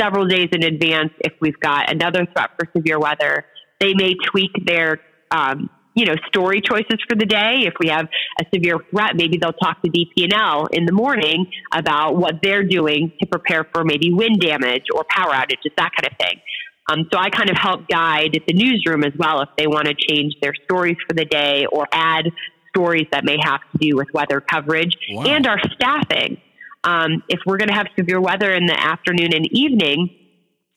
[0.01, 3.45] several days in advance if we've got another threat for severe weather.
[3.81, 7.63] They may tweak their um, you know, story choices for the day.
[7.67, 8.07] If we have
[8.41, 13.13] a severe threat, maybe they'll talk to DP&L in the morning about what they're doing
[13.21, 16.41] to prepare for maybe wind damage or power outages, that kind of thing.
[16.89, 19.95] Um, so I kind of help guide the newsroom as well if they want to
[19.95, 22.31] change their stories for the day or add
[22.75, 25.25] stories that may have to do with weather coverage wow.
[25.25, 26.37] and our staffing.
[26.83, 30.11] Um, if we're going to have severe weather in the afternoon and evening,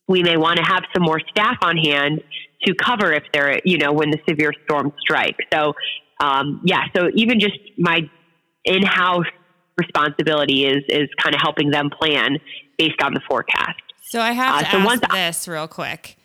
[0.07, 2.23] we may want to have some more staff on hand
[2.65, 5.35] to cover if they're, you know, when the severe storms strike.
[5.51, 5.73] So,
[6.21, 8.09] um, yeah, so even just my
[8.63, 9.25] in house
[9.77, 12.37] responsibility is, is kind of helping them plan
[12.77, 13.81] based on the forecast.
[14.07, 16.17] So I have to uh, so ask this real quick.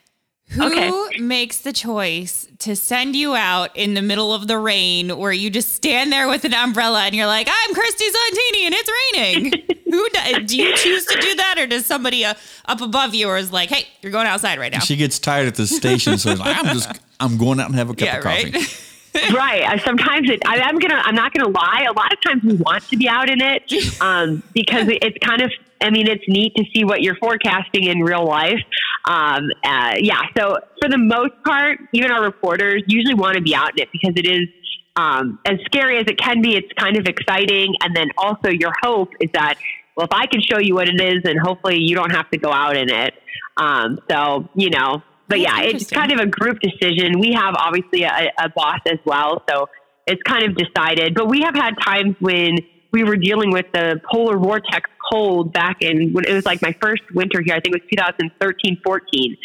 [0.50, 1.18] Who okay.
[1.18, 5.50] makes the choice to send you out in the middle of the rain where you
[5.50, 9.52] just stand there with an umbrella and you're like, I'm Christy Zontini and it's raining?
[9.90, 12.34] Who do, do, you choose to do that or does somebody uh,
[12.66, 14.78] up above you or is like, hey, you're going outside right now?
[14.78, 17.90] She gets tired at the station, so like, I'm just, I'm going out and have
[17.90, 18.52] a cup yeah, of coffee.
[19.14, 19.32] Right?
[19.34, 19.82] right.
[19.84, 21.02] Sometimes it, I, am gonna.
[21.04, 21.84] I'm not gonna lie.
[21.86, 25.42] A lot of times we want to be out in it um, because it's kind
[25.42, 25.52] of.
[25.82, 28.60] I mean, it's neat to see what you're forecasting in real life.
[29.04, 30.22] Um, uh, yeah.
[30.36, 33.88] So for the most part, even our reporters usually want to be out in it
[33.92, 34.48] because it is
[34.96, 36.54] um, as scary as it can be.
[36.54, 39.58] It's kind of exciting, and then also your hope is that
[39.96, 42.38] well, if I can show you what it is, and hopefully you don't have to
[42.38, 43.14] go out in it.
[43.56, 47.18] Um, so you know, but That's yeah, it's kind of a group decision.
[47.18, 49.68] We have obviously a, a boss as well, so
[50.06, 51.14] it's kind of decided.
[51.14, 52.58] But we have had times when
[52.92, 56.74] we were dealing with the polar vortex cold back in when it was like my
[56.80, 57.54] first winter here.
[57.54, 59.36] I think it was 2013, 14.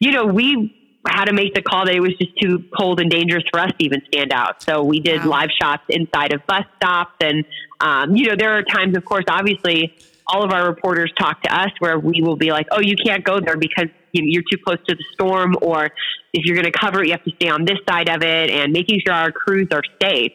[0.00, 0.74] You know, we
[1.06, 3.70] had to make the call that it was just too cold and dangerous for us
[3.78, 4.62] to even stand out.
[4.62, 5.30] So we did Wow.
[5.30, 7.44] live shots inside of bus stops, and
[7.80, 9.94] um, you know, there are times, of course, obviously.
[10.30, 13.24] All of our reporters talk to us where we will be like, "Oh, you can't
[13.24, 15.86] go there because you're too close to the storm, or
[16.34, 18.50] if you're going to cover it, you have to stay on this side of it."
[18.50, 20.32] And making sure our crews are safe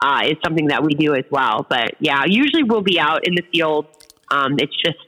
[0.00, 1.66] uh, is something that we do as well.
[1.68, 3.86] But yeah, usually we'll be out in the field.
[4.32, 4.98] Um, it's just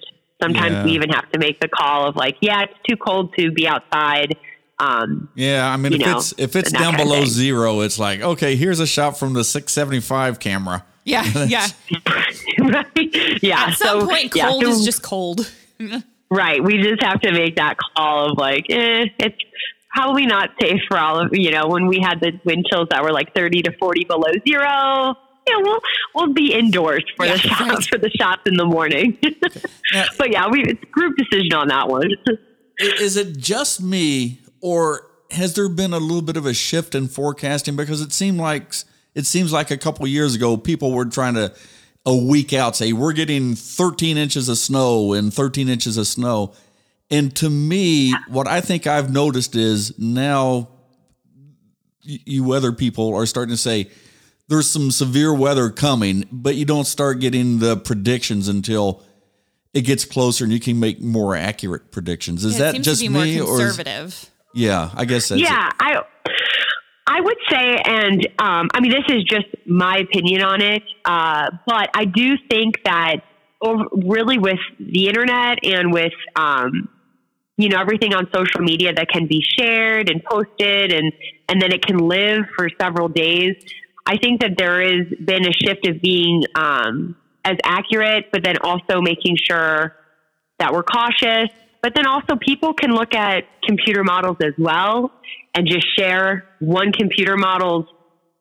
[0.43, 0.85] sometimes Yeah.
[0.85, 3.67] we even have to make the call of like, yeah, it's too cold to be
[3.67, 4.37] outside.
[4.79, 8.57] Um, Yeah, I mean, if know, it's if it's down below zero, it's like okay,
[8.57, 10.85] here's a shot from the 675 camera.
[11.05, 11.67] Yeah, yeah.
[12.61, 12.87] right?
[13.43, 13.67] Yeah.
[13.69, 15.51] At some so, point, yeah, cold so- is just cold.
[16.31, 16.63] right.
[16.63, 19.37] We just have to make that call of like, eh, it's
[19.95, 21.69] probably not safe for all of you know.
[21.69, 25.15] When we had the wind chills that were like thirty to forty below zero,
[25.47, 25.81] yeah, we'll
[26.15, 27.85] we'll be indoors for Yeah, the shots right.
[27.85, 29.19] for the shots in the morning.
[29.93, 30.07] Yeah.
[30.19, 32.11] but yeah, we it's a group decision on that one.
[32.79, 37.07] Is it just me, or has there been a little bit of a shift in
[37.07, 37.77] forecasting?
[37.77, 38.75] Because it seemed like
[39.15, 41.55] it seems like a couple years ago, people were trying to
[42.07, 46.53] a week out say we're getting 13 inches of snow and 13 inches of snow.
[47.11, 50.69] And to me, what I think I've noticed is now
[52.03, 53.91] you weather people are starting to say
[54.49, 59.03] there's some severe weather coming, but you don't start getting the predictions until
[59.73, 62.45] it gets closer and you can make more accurate predictions.
[62.45, 64.31] Is it that seems just to be more me or is, conservative.
[64.55, 66.03] yeah, I guess that's yeah, I
[67.07, 71.51] I would say, and um, I mean, this is just my opinion on it, uh,
[71.67, 73.17] but I do think that
[73.61, 76.89] over, really with the internet and with um,
[77.57, 81.13] you know everything on social media that can be shared and posted, and
[81.49, 83.55] and then it can live for several days.
[84.07, 88.57] I think that there has been a shift of being um, as accurate, but then
[88.62, 89.95] also making sure
[90.59, 91.49] that we're cautious.
[91.83, 95.12] But then also people can look at computer models as well
[95.55, 97.87] and just share one computer model's,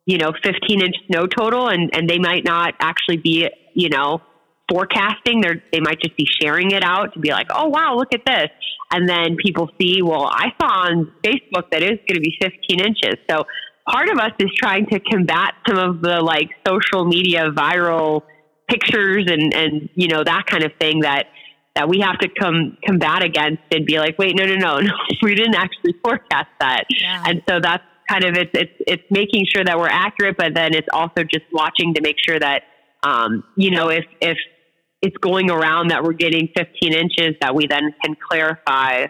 [0.06, 4.22] you know, 15 inch snow total and, and they might not actually be, you know,
[4.70, 5.42] forecasting.
[5.42, 8.26] They're, they might just be sharing it out to be like, oh, wow, look at
[8.26, 8.50] this.
[8.92, 12.80] And then people see, well, I saw on Facebook that it's going to be 15
[12.80, 13.16] inches.
[13.30, 13.44] So
[13.90, 18.22] part of us is trying to combat some of the like social media viral
[18.70, 21.28] pictures and, and, you know, that kind of thing that,
[21.76, 24.94] that we have to come combat against and be like, wait, no, no, no, no,
[25.22, 26.84] we didn't actually forecast that.
[26.90, 27.24] Yeah.
[27.26, 30.74] And so that's kind of it's it's it's making sure that we're accurate, but then
[30.74, 32.64] it's also just watching to make sure that
[33.04, 34.38] um, you know if if
[35.02, 39.08] it's going around that we're getting 15 inches, that we then can clarify.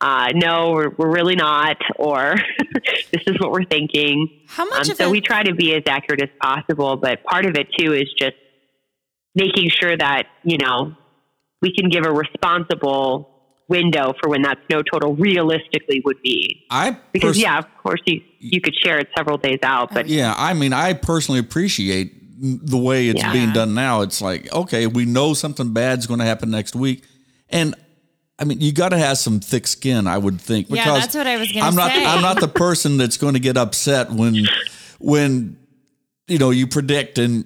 [0.00, 2.36] Uh, no, we're, we're really not, or
[3.12, 4.42] this is what we're thinking.
[4.46, 7.24] How Um, much of so a, we try to be as accurate as possible, but
[7.24, 8.36] part of it too is just
[9.34, 10.94] making sure that you know
[11.62, 13.28] we can give a responsible
[13.68, 16.64] window for when that snow total realistically would be.
[16.70, 20.32] I Because yeah, of course you you could share it several days out, but Yeah,
[20.36, 23.32] I mean, I personally appreciate the way it's Yeah.
[23.32, 24.02] being done now.
[24.02, 27.02] It's like, okay, we know something bad's going to happen next week,
[27.50, 27.74] and
[28.38, 30.68] I mean, you got to have some thick skin, I would think.
[30.70, 31.90] Yeah, Because that's what I was I'm not.
[31.90, 32.04] say.
[32.04, 34.46] I'm not the person that's going to get upset when,
[35.00, 35.56] when,
[36.28, 37.44] you know, you predict and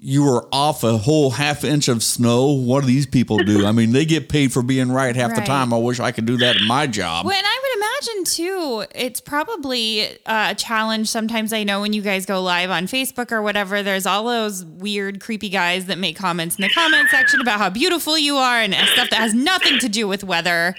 [0.00, 2.46] you are off a whole half inch of snow.
[2.52, 3.66] What do these people do?
[3.66, 5.74] I mean, they get paid for being right half the time.
[5.74, 7.26] I wish I could do that in my job.
[7.26, 7.60] And I
[8.00, 11.08] imagine too, it's probably uh, a challenge.
[11.08, 14.64] Sometimes I know when you guys go live on Facebook or whatever, there's all those
[14.64, 18.58] weird, creepy guys that make comments in the comment section about how beautiful you are
[18.58, 20.74] and stuff that has nothing to do with weather.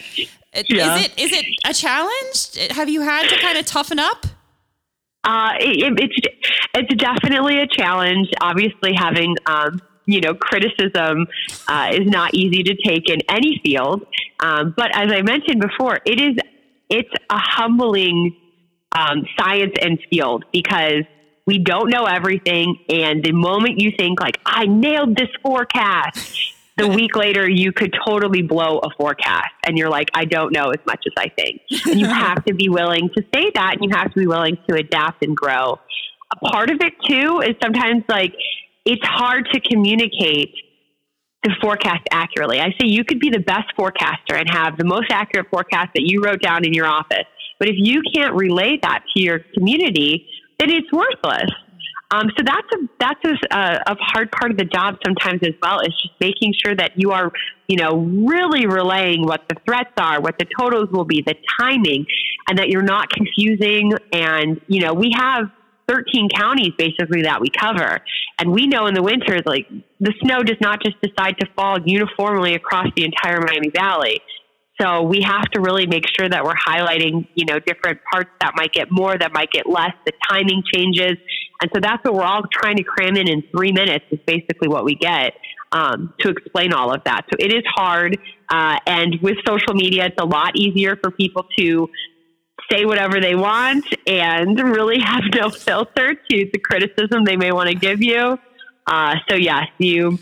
[0.68, 0.96] Yeah.
[0.98, 2.72] Is it is it a challenge?
[2.72, 4.26] Have you had to kind of toughen up?
[5.24, 6.28] Uh, it, it's
[6.74, 8.28] it's definitely a challenge.
[8.42, 11.28] Obviously, having um, you know criticism
[11.68, 14.06] uh, is not easy to take in any field.
[14.42, 16.36] Um, but as I mentioned before, it is
[16.92, 18.36] it's a humbling
[18.92, 21.06] um, science and field because
[21.48, 22.78] we don't know everything.
[22.90, 27.96] And the moment you think like I nailed this forecast, the week later you could
[28.06, 31.62] totally blow a forecast, and you're like, I don't know as much as I think.
[31.88, 34.58] And you have to be willing to say that, and you have to be willing
[34.70, 35.80] to adapt and grow.
[36.34, 38.34] A part of it too is sometimes like
[38.86, 40.54] it's hard to communicate
[41.44, 42.60] the forecast accurately.
[42.60, 46.04] I say you could be the best forecaster and have the most accurate forecast that
[46.04, 47.26] you wrote down in your office,
[47.60, 50.28] but if you can't relay that to your community,
[50.60, 51.50] then it's worthless.
[52.12, 55.54] Um, so that's a that's a, a, a hard part of the job sometimes as
[55.62, 57.32] well is just making sure that you are
[57.72, 62.06] you know, really relaying what the threats are, what the totals will be, the timing,
[62.50, 63.94] and that you're not confusing.
[64.12, 65.46] And, you know, we have
[65.92, 68.00] 13 counties basically that we cover.
[68.40, 69.68] And we know in the winter, like
[70.00, 74.22] the snow does not just decide to fall uniformly across the entire Miami Valley.
[74.80, 78.54] So we have to really make sure that we're highlighting, you know, different parts that
[78.56, 81.18] might get more, that might get less, the timing changes.
[81.62, 84.70] And so that's what we're all trying to cram in in three minutes is basically
[84.70, 85.34] what we get
[85.72, 87.26] um, to explain all of that.
[87.30, 88.18] So it is hard.
[88.50, 91.88] Uh, and with social media, it's a lot easier for people to
[92.72, 97.70] say whatever they want and really have no filter to the criticism they may want
[97.70, 98.40] to give you.
[98.88, 100.18] Uh, so yes, you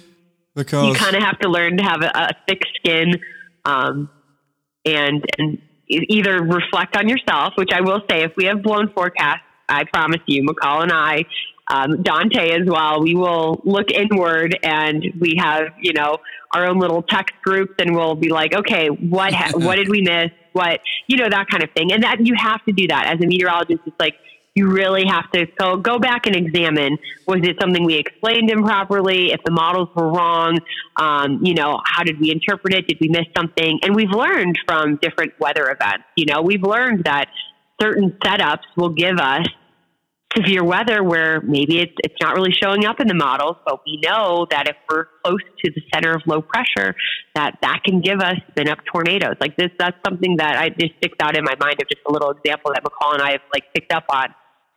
[0.55, 3.19] because you kind of have to learn to have a, a thick skin
[3.65, 4.09] um,
[4.85, 9.41] and and either reflect on yourself, which I will say, if we have blown forecasts,
[9.67, 11.25] I promise you, McCall and I,
[11.71, 16.17] um, Dante as well, we will look inward and we have you know
[16.53, 20.01] our own little text groups, and we'll be like, okay, what ha- what did we
[20.01, 20.31] miss?
[20.53, 23.05] What you know that kind of thing, and that you have to do that.
[23.07, 23.81] As a meteorologist.
[23.85, 24.15] It's like
[24.55, 26.97] you really have to go, go back and examine
[27.27, 29.31] was it something we explained improperly?
[29.31, 30.57] If the models were wrong
[30.97, 32.87] um, you know how did we interpret it?
[32.87, 33.79] Did we miss something?
[33.83, 36.41] And we've learned from different weather events you know?
[36.41, 37.29] We've learned that
[37.81, 39.47] certain setups will give us
[40.35, 43.99] severe weather where maybe it's, it's not really showing up in the models but we
[44.03, 46.95] know that if we're close to the center of low pressure
[47.35, 50.93] that that can give us spin up tornadoes like this that's something that i just
[50.97, 53.41] sticks out in my mind of just a little example that mccall and i have
[53.53, 54.27] like picked up on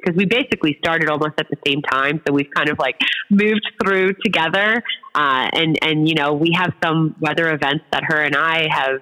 [0.03, 2.21] because we basically started almost at the same time.
[2.27, 2.97] So we've kind of like
[3.31, 4.83] moved through together.
[5.15, 9.01] Uh, and, and, you know, we have some weather events that her and I have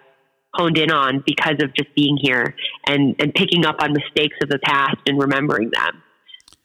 [0.55, 2.55] honed in on because of just being here
[2.86, 6.03] and, and picking up on mistakes of the past and remembering them.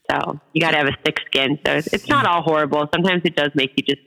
[0.10, 1.60] So you got to have a thick skin.
[1.66, 2.88] So it's not all horrible.
[2.94, 4.02] Sometimes it does make you just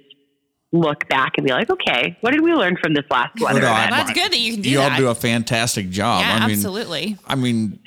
[0.72, 3.61] look back and be like, okay, what did we learn from this last weather?
[3.61, 4.72] No, That's good that you can do that.
[4.72, 4.92] you that.
[4.92, 6.22] all do a fantastic job.
[6.22, 7.16] Yeah, I mean, absolutely.
[7.26, 7.80] I mean,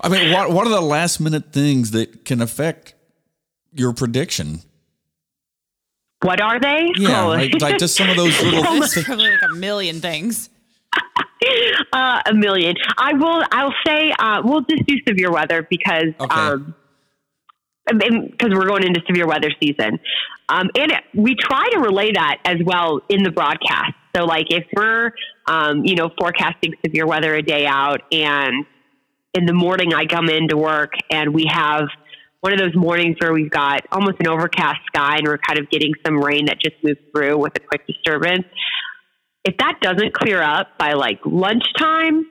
[0.00, 2.94] I mean, what what are the last minute things that can affect
[3.72, 4.60] your prediction?
[6.22, 6.92] What are they?
[6.96, 7.28] Yeah, oh.
[7.30, 8.62] like, like, just some of those little.
[8.62, 10.48] There's probably like a million things.
[11.92, 12.76] Uh, a million.
[12.96, 13.42] I will.
[13.50, 16.40] I'll say uh, we'll just do severe weather because okay.
[16.40, 16.74] um,
[17.86, 19.98] because we're going into severe weather season.
[20.48, 23.94] Um, and we try to relay that as well in the broadcast.
[24.14, 25.12] So, like, if we're,
[25.46, 28.66] um, you know, forecasting severe weather a day out, and
[29.34, 31.88] in the morning I come into work and we have
[32.40, 35.70] one of those mornings where we've got almost an overcast sky and we're kind of
[35.70, 38.44] getting some rain that just moves through with a quick disturbance.
[39.44, 42.26] If that doesn't clear up by like lunchtime,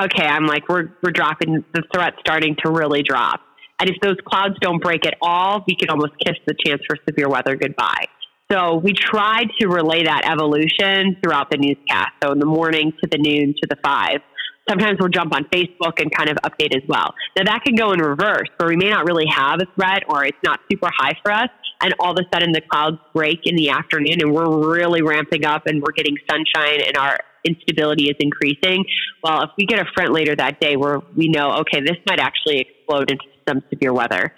[0.00, 3.40] okay, I'm like, we're, we're dropping, the threat's starting to really drop.
[3.80, 6.96] And if those clouds don't break at all, we can almost kiss the chance for
[7.08, 8.06] severe weather goodbye.
[8.50, 12.10] So we tried to relay that evolution throughout the newscast.
[12.22, 14.20] So in the morning to the noon to the five.
[14.68, 17.14] Sometimes we'll jump on Facebook and kind of update as well.
[17.36, 20.24] Now that can go in reverse where we may not really have a threat or
[20.24, 21.48] it's not super high for us.
[21.82, 25.44] And all of a sudden the clouds break in the afternoon and we're really ramping
[25.44, 28.84] up and we're getting sunshine and our instability is increasing.
[29.22, 32.18] Well, if we get a front later that day where we know, okay, this might
[32.18, 34.32] actually explode into some severe weather.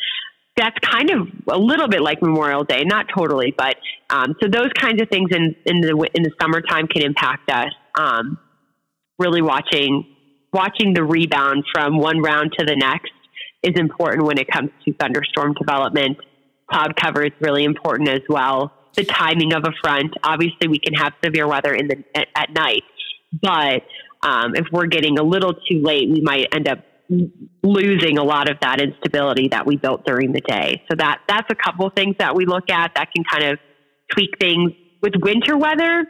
[0.56, 3.76] That's kind of a little bit like Memorial Day, not totally, but
[4.10, 7.72] um, so those kinds of things in, in the in the summertime can impact us.
[7.96, 8.38] Um,
[9.18, 10.04] really watching
[10.52, 13.12] watching the rebound from one round to the next
[13.62, 16.18] is important when it comes to thunderstorm development.
[16.70, 18.72] Cloud cover is really important as well.
[18.94, 20.14] The timing of a front.
[20.22, 22.82] Obviously, we can have severe weather in the at, at night,
[23.40, 23.82] but
[24.22, 26.80] um, if we're getting a little too late, we might end up
[27.62, 30.82] losing a lot of that instability that we built during the day.
[30.90, 33.58] So that that's a couple things that we look at that can kind of
[34.12, 34.72] tweak things.
[35.00, 36.06] With winter weather,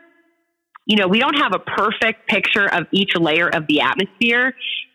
[0.87, 4.55] you know, we don't have a perfect picture of each layer of the atmosphere.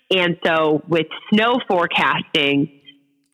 [0.09, 2.81] And so with snow forecasting,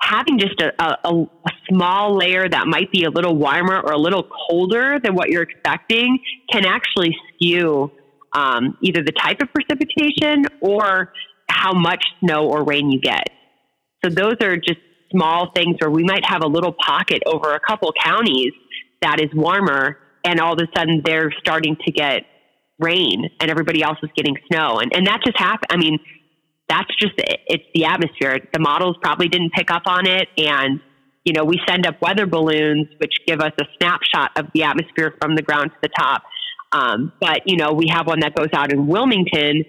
[0.02, 1.26] having just a, a, a,
[1.70, 5.44] small layer that might be a little warmer or a little colder than what you're
[5.44, 6.20] expecting
[6.52, 7.92] can actually skew
[8.34, 11.14] um, either the type of precipitation or
[11.50, 13.30] how much snow or rain you get.
[14.04, 14.80] So those are just
[15.12, 18.54] small things where we might have a little pocket over a couple counties
[19.02, 22.24] that is warmer and all of a sudden they're starting to get
[22.80, 24.80] rain and everybody else is getting snow.
[24.80, 25.68] And, and that just happened.
[25.70, 26.00] I mean,
[26.70, 28.40] that's just, it's the atmosphere.
[28.54, 30.28] The models probably didn't pick up on it.
[30.38, 30.80] And,
[31.24, 35.16] you know, we send up weather balloons, which give us a snapshot of the atmosphere
[35.20, 36.24] from the ground to the top.
[36.72, 39.66] Um, but, you know, we have one that goes out in Wilmington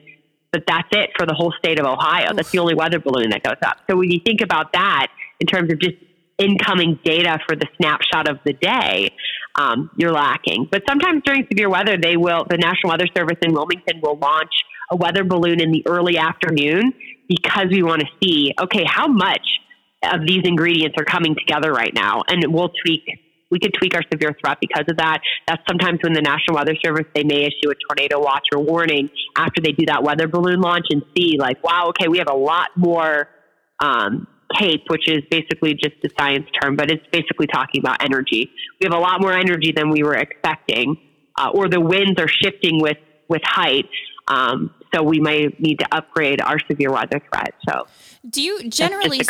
[0.52, 2.32] but that's it for the whole state of Ohio.
[2.34, 3.78] That's the only weather balloon that goes up.
[3.88, 5.96] So when you think about that in terms of just
[6.38, 9.10] incoming data for the snapshot of the day,
[9.56, 10.68] um, you're lacking.
[10.70, 12.46] But sometimes during severe weather, they will.
[12.48, 14.50] The National Weather Service in Wilmington will launch
[14.90, 16.92] a weather balloon in the early afternoon
[17.28, 19.46] because we want to see, okay, how much
[20.02, 23.02] of these ingredients are coming together right now, and we'll tweak.
[23.50, 25.20] We could tweak our severe threat because of that.
[25.46, 29.10] That's sometimes when the National Weather Service they may issue a tornado watch or warning
[29.36, 32.36] after they do that weather balloon launch and see like, wow, okay, we have a
[32.36, 33.28] lot more
[33.80, 34.26] um,
[34.56, 38.50] CAPE, which is basically just a science term, but it's basically talking about energy.
[38.80, 40.96] We have a lot more energy than we were expecting,
[41.38, 42.98] uh, or the winds are shifting with
[43.28, 43.88] with height.
[44.28, 47.54] Um, so we might need to upgrade our severe weather threat.
[47.68, 47.86] So,
[48.28, 49.22] do you generally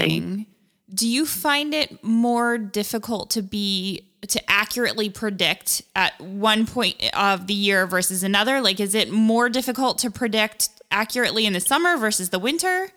[0.00, 0.46] speaking,
[0.92, 7.46] do you find it more difficult to be to accurately predict at one point of
[7.46, 8.60] the year versus another?
[8.60, 12.88] Like, is it more difficult to predict accurately in the summer versus the winter?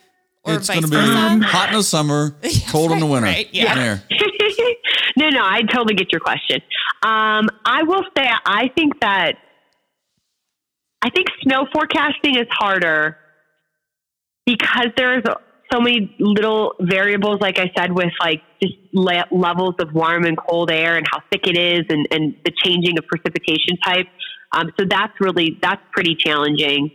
[0.43, 2.35] Or it's going to be hot in the summer,
[2.69, 3.27] cold in the winter.
[3.27, 3.99] Right, yeah.
[5.15, 6.61] no, no, I totally get your question.
[7.03, 9.33] Um, I will say, I think that
[11.03, 13.17] I think snow forecasting is harder
[14.45, 15.23] because there's
[15.71, 20.37] so many little variables, like I said, with like just le- levels of warm and
[20.37, 24.07] cold air and how thick it is, and, and the changing of precipitation type.
[24.53, 26.91] Um, so that's really that's pretty challenging.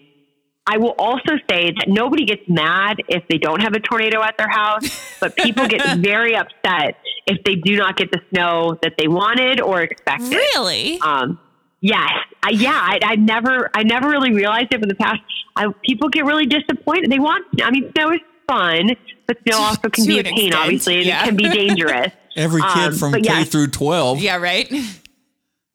[0.69, 4.37] I will also say that nobody gets mad if they don't have a tornado at
[4.37, 6.97] their house, but people get very upset
[7.27, 10.31] if they do not get the snow that they wanted or expected.
[10.31, 10.99] Really?
[11.01, 11.39] Um,
[11.81, 12.11] yes.
[12.43, 12.73] I, yeah.
[12.73, 15.21] I, I never, I never really realized it in the past.
[15.55, 17.13] I, people get really disappointed.
[17.13, 20.55] They want, I mean, snow is fun, but snow also can be a pain, extent,
[20.55, 21.23] obviously, and yeah.
[21.23, 22.13] it can be dangerous.
[22.37, 23.49] Every kid um, from K yes.
[23.49, 24.19] through 12.
[24.21, 24.71] Yeah, right.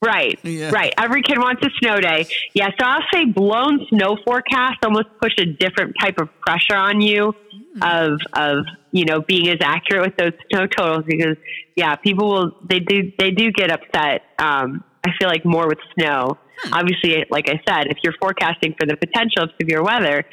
[0.03, 0.71] Right, yeah.
[0.71, 0.93] right.
[0.97, 2.27] Every kid wants a snow day.
[2.53, 7.01] Yeah, so I'll say blown snow forecast almost push a different type of pressure on
[7.01, 7.35] you
[7.77, 8.11] mm.
[8.11, 11.37] of of you know being as accurate with those snow totals because
[11.75, 14.23] yeah, people will they do they do get upset.
[14.39, 16.37] Um, I feel like more with snow.
[16.63, 16.73] Hmm.
[16.73, 20.25] Obviously, like I said, if you're forecasting for the potential of severe weather,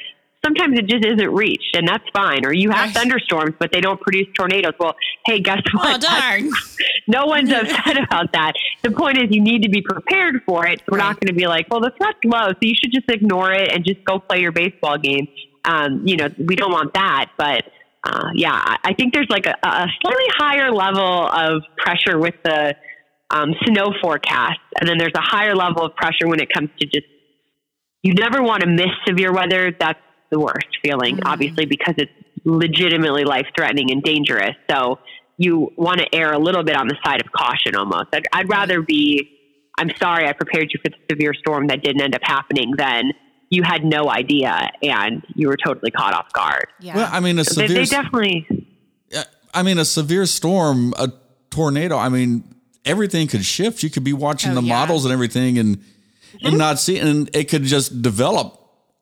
[0.43, 2.45] sometimes it just isn't reached, and that's fine.
[2.45, 2.93] Or you have right.
[2.93, 4.73] thunderstorms, but they don't produce tornadoes.
[4.79, 6.03] Well, hey, guess what?
[6.03, 6.49] Oh, darn.
[7.07, 8.53] no one's upset about that.
[8.81, 10.81] The point is, you need to be prepared for it.
[10.87, 11.05] We're right.
[11.05, 13.71] not going to be like, well, the threat's low, so you should just ignore it
[13.71, 15.27] and just go play your baseball game.
[15.65, 17.63] Um, you know, we don't want that, but.
[18.01, 22.73] Uh, yeah, I think there's like a, a slightly higher level of pressure with the
[23.29, 26.85] um, snow forecast, and then there's a higher level of pressure when it comes to
[26.87, 27.05] just
[28.01, 29.75] you never want to miss severe weather.
[29.77, 29.99] That's
[30.29, 31.27] the worst feeling, mm-hmm.
[31.27, 32.11] obviously, because it's
[32.45, 34.55] legitimately life threatening and dangerous.
[34.69, 34.99] So
[35.37, 38.07] you want to err a little bit on the side of caution almost.
[38.13, 39.29] I'd, I'd rather be,
[39.77, 43.11] I'm sorry I prepared you for the severe storm that didn't end up happening than
[43.49, 46.67] you had no idea and you were totally caught off guard.
[46.79, 46.95] Yeah.
[46.95, 48.67] Well, I mean, a severe, they, they definitely,
[49.53, 51.11] I mean, a severe storm, a
[51.49, 52.43] tornado, I mean,
[52.85, 53.81] everything could shift.
[53.81, 54.75] You could be watching oh, the yeah.
[54.75, 55.83] models and everything and,
[56.33, 56.57] and mm-hmm.
[56.57, 58.58] not see, and it could just develop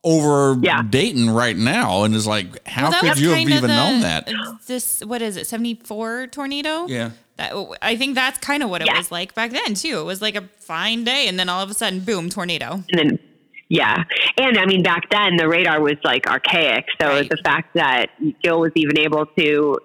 [0.07, 0.83] over yeah.
[0.83, 4.29] Dayton right now, and is like, how well, could you have even the, known that?
[4.65, 6.87] This what is it, seventy four tornado?
[6.87, 8.97] Yeah, that I think that's kind of what it yeah.
[8.97, 9.99] was like back then too.
[9.99, 12.83] It was like a fine day, and then all of a sudden, boom, tornado.
[12.89, 13.19] And then,
[13.67, 14.05] yeah,
[14.37, 17.29] and I mean back then the radar was like archaic, so right.
[17.29, 18.07] the fact that
[18.41, 19.77] Gil was even able to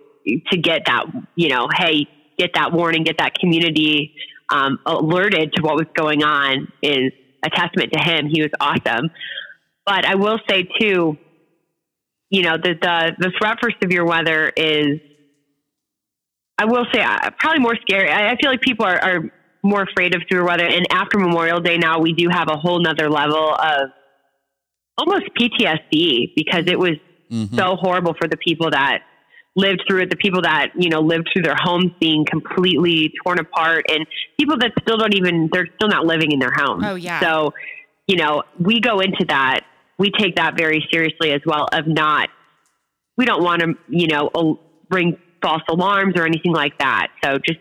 [0.53, 2.07] to get that, you know, hey,
[2.39, 4.15] get that warning, get that community
[4.51, 7.13] um, alerted to what was going on is
[7.45, 8.29] a testament to him.
[8.33, 9.11] He was awesome.
[9.85, 11.17] But I will say too,
[12.31, 15.01] you know, the the, the threat for severe weather is,
[16.59, 18.11] I will say, uh, probably more scary.
[18.11, 20.67] I, I feel like people are, are more afraid of severe weather.
[20.67, 23.91] And after Memorial Day now, we do have a whole nother level of
[24.99, 26.97] almost PTSD because it was
[27.31, 27.57] mm-hmm.
[27.57, 29.01] so horrible for the people that
[29.55, 33.39] lived through it, the people that, you know, lived through their homes being completely torn
[33.39, 34.07] apart and
[34.39, 36.83] people that still don't even, they're still not living in their homes.
[36.87, 37.21] Oh, yeah.
[37.21, 37.53] So,
[38.07, 39.61] you know, we go into that
[39.99, 42.29] we take that very seriously as well of not
[43.17, 47.09] we don't want to you know bring false alarms or anything like that.
[47.25, 47.59] So just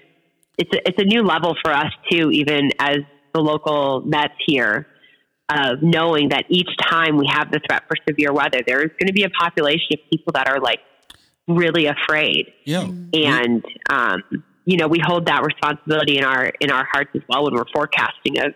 [0.58, 2.98] it's a, it's a new level for us too even as
[3.34, 4.88] the local Mets here
[5.50, 9.08] of knowing that each time we have the threat for severe weather there is going
[9.08, 10.80] to be a population of people that are like
[11.48, 12.52] really afraid.
[12.66, 12.88] Yeah.
[13.14, 14.24] And um,
[14.66, 17.66] you know we hold that responsibility in our in our hearts as well when we're
[17.74, 18.54] forecasting of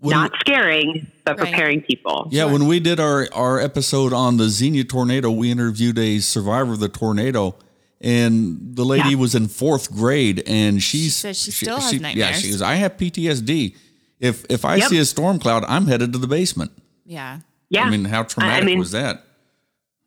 [0.00, 1.50] when not scaring, but right.
[1.50, 2.28] preparing people.
[2.30, 2.52] Yeah, sure.
[2.52, 6.80] when we did our, our episode on the Xenia tornado, we interviewed a survivor of
[6.80, 7.56] the tornado,
[8.00, 9.16] and the lady yeah.
[9.16, 12.16] was in fourth grade, and she's, she says she still she, has nightmares.
[12.16, 13.76] Yeah, she goes, I have PTSD.
[14.20, 14.88] If if I yep.
[14.88, 16.72] see a storm cloud, I'm headed to the basement.
[17.04, 17.40] Yeah.
[17.68, 17.84] Yeah.
[17.84, 19.24] I mean, how traumatic I mean, was that?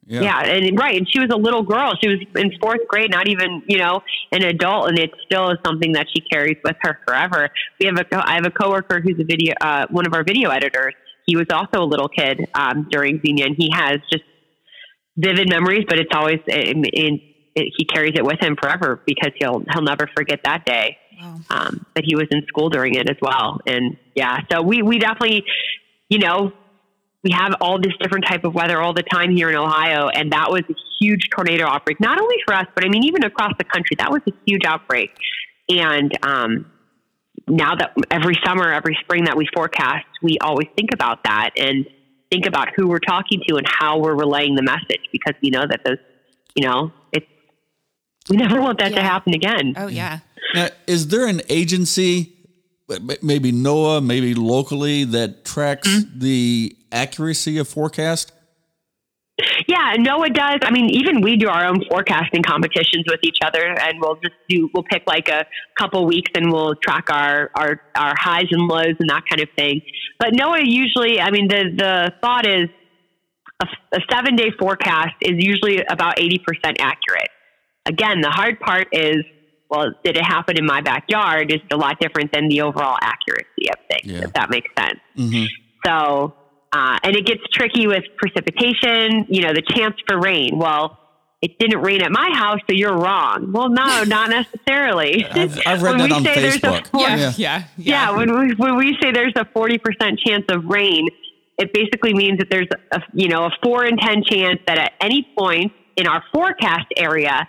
[0.05, 0.21] Yeah.
[0.21, 0.39] yeah.
[0.43, 1.93] and right, and she was a little girl.
[2.01, 5.57] She was in fourth grade, not even you know an adult, and it still is
[5.65, 7.49] something that she carries with her forever.
[7.79, 10.49] We have a I have a coworker who's a video uh, one of our video
[10.49, 10.95] editors.
[11.27, 14.23] He was also a little kid um, during Xenia, and he has just
[15.15, 15.85] vivid memories.
[15.87, 17.21] But it's always in, in
[17.55, 20.97] it, he carries it with him forever because he'll he'll never forget that day.
[21.21, 21.39] Wow.
[21.51, 24.97] Um, but he was in school during it as well, and yeah, so we we
[24.97, 25.43] definitely,
[26.09, 26.53] you know,
[27.23, 30.31] we have all this different type of weather all the time here in Ohio, and
[30.31, 31.99] that was a huge tornado outbreak.
[31.99, 34.65] Not only for us, but I mean even across the country, that was a huge
[34.65, 35.11] outbreak.
[35.69, 36.71] And um,
[37.47, 41.87] now that every summer, every spring that we forecast, we always think about that and
[42.31, 45.65] think about who we're talking to and how we're relaying the message because we know
[45.69, 45.97] that those,
[46.55, 47.25] you know, it's
[48.29, 48.97] we never want that yeah.
[48.97, 49.73] to happen again.
[49.77, 50.19] Oh yeah.
[50.53, 52.33] Now, is there an agency,
[53.21, 56.19] maybe NOAA, maybe locally, that tracks mm-hmm.
[56.19, 58.33] the accuracy of forecast?
[59.67, 60.59] Yeah, NOAA does.
[60.63, 64.35] I mean, even we do our own forecasting competitions with each other, and we'll just
[64.49, 64.69] do.
[64.73, 65.45] We'll pick like a
[65.79, 69.49] couple weeks, and we'll track our our our highs and lows and that kind of
[69.57, 69.81] thing.
[70.19, 72.69] But NOAA usually, I mean, the the thought is
[73.61, 77.29] a, a seven day forecast is usually about eighty percent accurate.
[77.87, 79.23] Again, the hard part is
[79.71, 81.51] well, did it happen in my backyard?
[81.51, 84.25] Is a lot different than the overall accuracy of things, yeah.
[84.25, 84.99] if that makes sense.
[85.17, 85.45] Mm-hmm.
[85.85, 86.35] So,
[86.73, 90.59] uh, and it gets tricky with precipitation, you know, the chance for rain.
[90.59, 90.99] Well,
[91.41, 93.51] it didn't rain at my house, so you're wrong.
[93.53, 95.25] Well, no, not necessarily.
[95.25, 96.87] I've, I've read that on Facebook.
[96.87, 98.11] Four, yeah, yeah, yeah, yeah.
[98.11, 101.07] when we, when we say there's a 40% chance of rain,
[101.57, 104.93] it basically means that there's a, you know, a four in 10 chance that at
[104.99, 107.47] any point in our forecast area,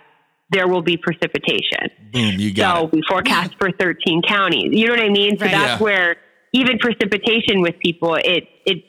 [0.53, 1.89] there will be precipitation.
[2.11, 2.93] Boom, you got so it.
[2.93, 4.69] we forecast for 13 counties.
[4.71, 5.37] You know what I mean?
[5.37, 5.51] So right.
[5.51, 5.83] that's yeah.
[5.83, 6.15] where
[6.53, 8.83] even precipitation with people, it it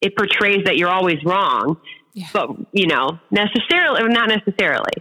[0.00, 1.80] it portrays that you're always wrong.
[2.14, 2.26] Yeah.
[2.32, 4.92] But you know, necessarily or not necessarily.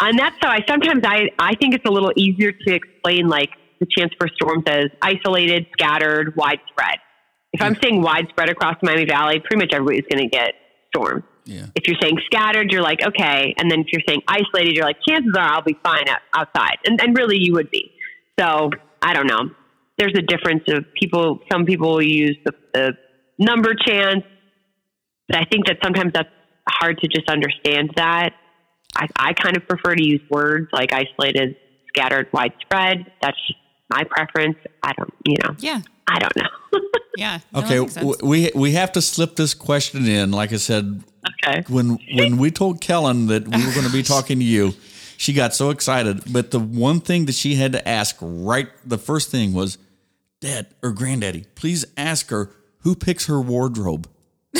[0.00, 3.50] And that's how I sometimes I, I think it's a little easier to explain like
[3.80, 6.98] the chance for storms as isolated, scattered, widespread.
[7.52, 7.82] If I'm mm.
[7.82, 10.54] saying widespread across the Miami Valley, pretty much everybody's going to get
[10.94, 11.24] storms.
[11.44, 11.66] Yeah.
[11.74, 13.54] If you're saying scattered, you're like, okay.
[13.58, 16.78] And then if you're saying isolated, you're like, chances are I'll be fine outside.
[16.84, 17.92] And, and really you would be.
[18.38, 18.70] So
[19.00, 19.50] I don't know.
[19.98, 22.92] There's a difference of people, some people use the, the
[23.38, 24.24] number chance,
[25.28, 26.28] but I think that sometimes that's
[26.68, 28.30] hard to just understand that.
[28.96, 31.56] I, I kind of prefer to use words like isolated,
[31.88, 33.10] scattered, widespread.
[33.20, 33.38] That's
[33.90, 34.56] my preference.
[34.82, 35.56] I don't, you know.
[35.58, 35.80] Yeah.
[36.08, 36.80] I don't know.
[37.16, 37.40] yeah.
[37.54, 37.80] Okay.
[38.22, 40.30] We we have to slip this question in.
[40.30, 41.02] Like I said,
[41.44, 41.62] Okay.
[41.68, 44.74] When when we told Kellen that we were going to be talking to you,
[45.16, 46.22] she got so excited.
[46.32, 49.78] But the one thing that she had to ask right, the first thing was,
[50.40, 52.50] Dad or Granddaddy, please ask her
[52.80, 54.08] who picks her wardrobe.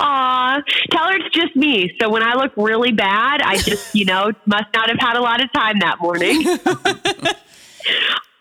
[0.00, 1.94] Aw, tell her it's just me.
[2.00, 5.20] So when I look really bad, I just, you know, must not have had a
[5.20, 6.42] lot of time that morning.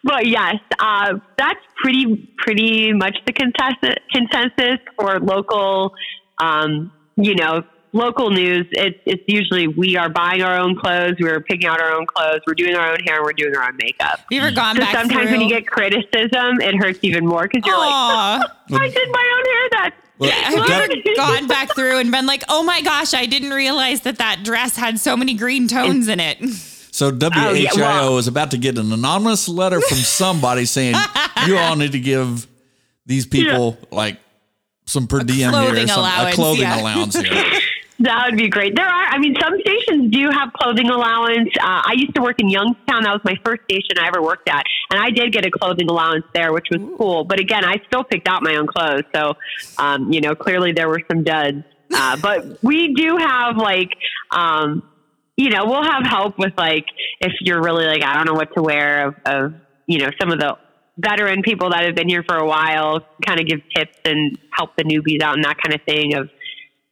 [0.03, 5.93] but yes, uh, that's pretty pretty much the consensus consensus for local
[6.39, 11.41] um, you know, local news, it's, it's usually we are buying our own clothes, we're
[11.41, 13.77] picking out our own clothes, we're doing our own hair, and we're doing our own
[13.77, 14.19] makeup.
[14.19, 15.31] Have you ever gone so back sometimes through?
[15.31, 18.39] when you get criticism, it hurts even more because you're Aww.
[18.69, 19.95] like, I did my own hair that.
[20.17, 23.51] Well, have you ever gone back through and been like, "Oh my gosh, I didn't
[23.51, 26.39] realize that that dress had so many green tones in it"?
[26.99, 30.95] So WHIO oh, yeah, well, is about to get an anonymous letter from somebody saying
[31.47, 32.45] you all need to give
[33.05, 33.95] these people yeah.
[33.95, 34.19] like
[34.85, 36.81] some per diem here, some, allowance, a clothing yeah.
[36.81, 37.45] allowance here.
[38.01, 38.77] That would be great.
[38.77, 41.49] There are, I mean, some stations do have clothing allowance.
[41.59, 43.03] Uh, I used to work in Youngstown.
[43.03, 44.63] That was my first station I ever worked at.
[44.89, 46.95] And I did get a clothing allowance there, which was Ooh.
[46.97, 47.25] cool.
[47.25, 49.03] But again, I still picked out my own clothes.
[49.13, 49.33] So,
[49.79, 51.65] um, you know, clearly there were some duds.
[51.93, 53.91] Uh, but we do have like,
[54.31, 54.81] um,
[55.39, 56.85] you know, we'll have help with like,
[57.21, 59.53] if you're really like, I don't know what to wear of, of
[59.87, 60.57] you know, some of the
[60.97, 64.75] veteran people that have been here for a while kind of give tips and help
[64.75, 66.29] the newbies out and that kind of thing of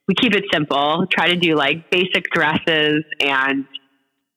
[0.06, 3.66] we keep it simple try to do like basic dresses and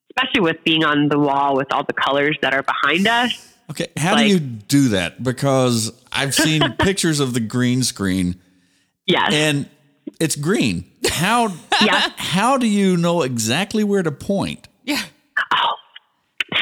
[0.09, 3.55] especially with being on the wall with all the colors that are behind us.
[3.70, 5.24] Okay how like, do you do that?
[5.24, 8.41] Because i've seen pictures of the green screen
[9.07, 9.30] yes.
[9.32, 9.70] and
[10.20, 11.47] it's green how
[11.82, 12.10] yeah.
[12.18, 15.04] how do you know exactly where to point yeah
[15.54, 15.76] oh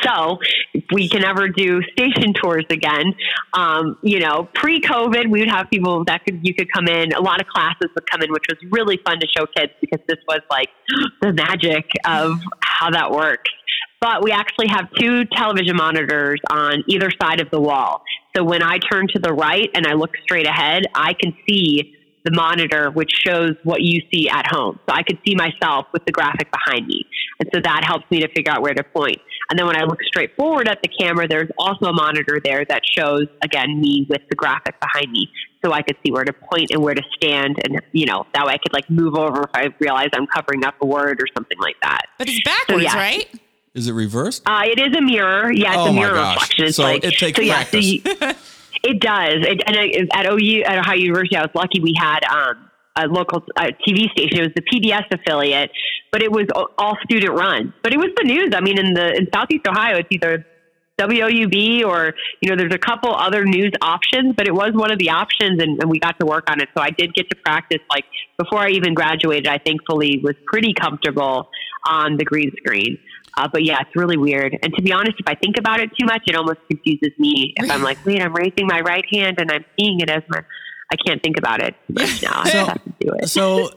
[0.04, 0.38] so
[0.74, 3.14] if we can ever do station tours again,
[3.54, 7.14] um, you know, pre-COVID, we would have people that could you could come in.
[7.14, 10.00] A lot of classes would come in, which was really fun to show kids because
[10.08, 10.70] this was like
[11.22, 13.52] the magic of how that works.
[14.02, 18.02] But we actually have two television monitors on either side of the wall.
[18.36, 21.96] So when I turn to the right and I look straight ahead, I can see
[22.30, 24.80] the the monitor, which shows what you see at home.
[24.88, 27.06] So I could see myself with the graphic behind me.
[27.40, 29.18] And so that helps me to figure out where to point.
[29.50, 32.66] And then when I look straight forward at the camera, there's also a monitor there
[32.70, 35.30] that shows, again, me with the graphic behind me.
[35.66, 37.58] So I could see where to point and where to stand.
[37.66, 40.64] And, you know, that way I could like move over if I realize I'm covering
[40.66, 42.02] up a word or something like that.
[42.18, 42.96] But it's backwards, yeah.
[42.96, 43.28] right?
[43.74, 44.44] Is it reversed?
[44.46, 45.52] Uh, it is a mirror.
[45.52, 46.66] Yeah, it's Oh a mirror reflection.
[46.66, 47.86] It's So like, it takes so yeah, practice.
[47.86, 48.34] So you,
[48.84, 49.46] it does.
[49.46, 53.08] It, and it, at OU, at Ohio University, I was lucky we had um, a
[53.08, 54.40] local uh, TV station.
[54.40, 55.72] It was the PBS affiliate,
[56.12, 56.46] but it was
[56.78, 57.74] all- student run.
[57.84, 58.50] But it was the news.
[58.54, 60.46] I mean, in the in Southeast Ohio, it's either
[61.00, 65.00] WOUB or you know, there's a couple other news options, but it was one of
[65.00, 66.70] the options, and, and we got to work on it.
[66.76, 67.80] So I did get to practice.
[67.90, 68.06] Like
[68.38, 71.50] before I even graduated, I thankfully was pretty comfortable
[71.88, 72.98] on the green screen.
[73.40, 74.58] Uh, but yeah, it's really weird.
[74.62, 77.54] And to be honest, if I think about it too much, it almost confuses me.
[77.56, 80.42] If I'm like, wait, I'm raising my right hand and I'm seeing it as my,
[80.92, 82.42] I can't think about it too much now.
[82.44, 83.30] I So- just have to do it.
[83.30, 83.70] So,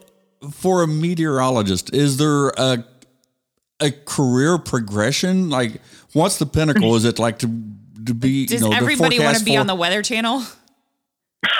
[0.50, 2.84] for a meteorologist, is there a
[3.78, 5.48] a career progression?
[5.48, 5.80] Like,
[6.12, 6.96] what's the pinnacle?
[6.96, 7.46] Is it like to
[8.06, 8.46] to be?
[8.46, 10.42] Does you know, everybody want to be for, on the Weather Channel?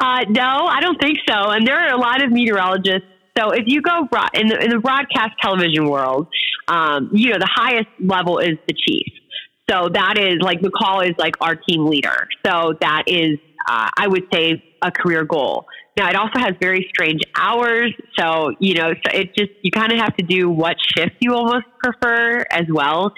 [0.00, 1.34] Uh, no, I don't think so.
[1.50, 3.06] And there are a lot of meteorologists.
[3.36, 6.28] So if you go in, the, in the broadcast television world,
[6.68, 9.06] um, you know, the highest level is the chief.
[9.70, 12.28] So that is like McCall is like our team leader.
[12.44, 15.66] So that is, uh, I would say, a career goal.
[15.96, 17.92] Now it also has very strange hours.
[18.18, 21.34] So you know, so it just you kind of have to do what shift you
[21.34, 23.12] almost prefer as well.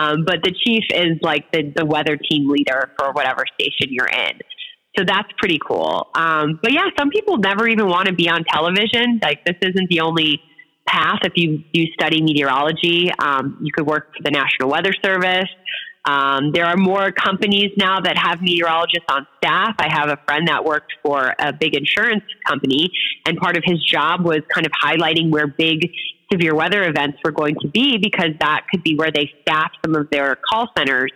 [0.00, 4.06] Um, but the chief is like the the weather team leader for whatever station you're
[4.06, 4.38] in.
[4.98, 6.08] So that's pretty cool.
[6.16, 9.20] Um, but yeah, some people never even want to be on television.
[9.22, 10.42] Like this isn't the only
[10.88, 11.20] path.
[11.22, 15.48] If you do study meteorology, um, you could work for the National Weather Service.
[16.04, 19.74] Um, there are more companies now that have meteorologists on staff.
[19.78, 22.90] I have a friend that worked for a big insurance company,
[23.24, 25.90] and part of his job was kind of highlighting where big
[26.32, 29.94] severe weather events were going to be because that could be where they staff some
[29.94, 31.12] of their call centers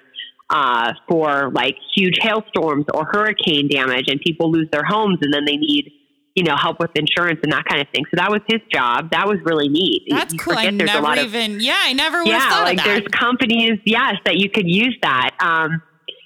[0.53, 5.45] uh, for like huge hailstorms or hurricane damage, and people lose their homes, and then
[5.45, 5.91] they need
[6.35, 8.05] you know help with insurance and that kind of thing.
[8.11, 9.11] So that was his job.
[9.13, 10.03] That was really neat.
[10.09, 10.55] That's You cool.
[10.57, 14.49] I never lot of- even, yeah, I never yeah, like there's companies, yes, that you
[14.51, 15.31] could use that.
[15.41, 15.83] Um,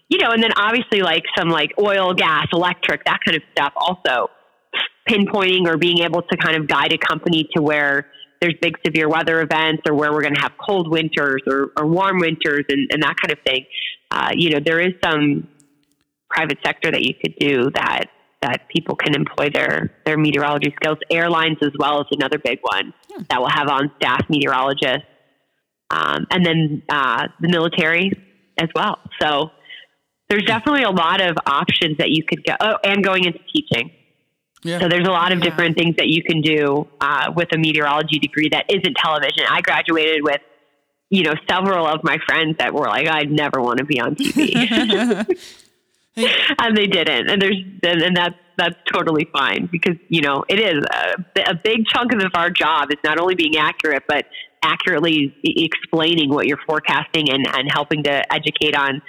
[0.08, 3.72] you know, and then obviously like some like oil, gas, electric, that kind of stuff.
[3.76, 4.30] Also,
[5.08, 8.06] pinpointing or being able to kind of guide a company to where
[8.40, 11.86] there's big severe weather events or where we're going to have cold winters or, or
[11.86, 13.64] warm winters and, and that kind of thing.
[14.10, 15.48] Uh, you know, there is some
[16.30, 18.04] private sector that you could do that
[18.42, 20.98] that people can employ their their meteorology skills.
[21.10, 22.92] Airlines as well is another big one
[23.30, 25.06] that will have on staff meteorologists,
[25.90, 28.12] um, and then uh, the military
[28.58, 28.98] as well.
[29.20, 29.50] So
[30.28, 32.54] there's definitely a lot of options that you could go.
[32.60, 33.90] Oh, and going into teaching.
[34.62, 34.80] Yeah.
[34.80, 35.44] So there's a lot of Yeah.
[35.50, 39.44] different things that you can do uh, with a meteorology degree that isn't television.
[39.48, 40.40] I graduated with,
[41.10, 44.14] you know, several of my friends that were like, I'd never want to be on
[44.16, 44.54] TV,
[46.16, 47.30] and they didn't.
[47.30, 51.54] And there's and, and that's that's totally fine because you know it is a, a
[51.54, 54.24] big chunk of our job is not only being accurate but
[54.62, 59.02] accurately explaining what you're forecasting and and helping to educate on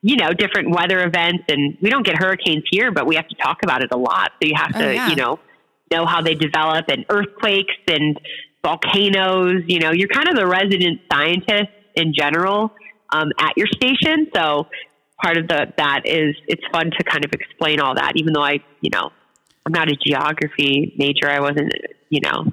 [0.00, 3.34] you know different weather events and we don't get hurricanes here but we have to
[3.36, 5.08] talk about it a lot so you have Oh, to yeah.
[5.10, 5.38] you know
[5.92, 8.18] know how they develop and earthquakes and
[8.64, 12.72] volcanoes you know you're kind of the resident scientist in general
[13.12, 14.66] um, at your station so
[15.22, 18.42] part of the that is it's fun to kind of explain all that even though
[18.42, 19.10] i you know
[19.66, 21.72] i'm not a geography major i wasn't
[22.08, 22.46] you know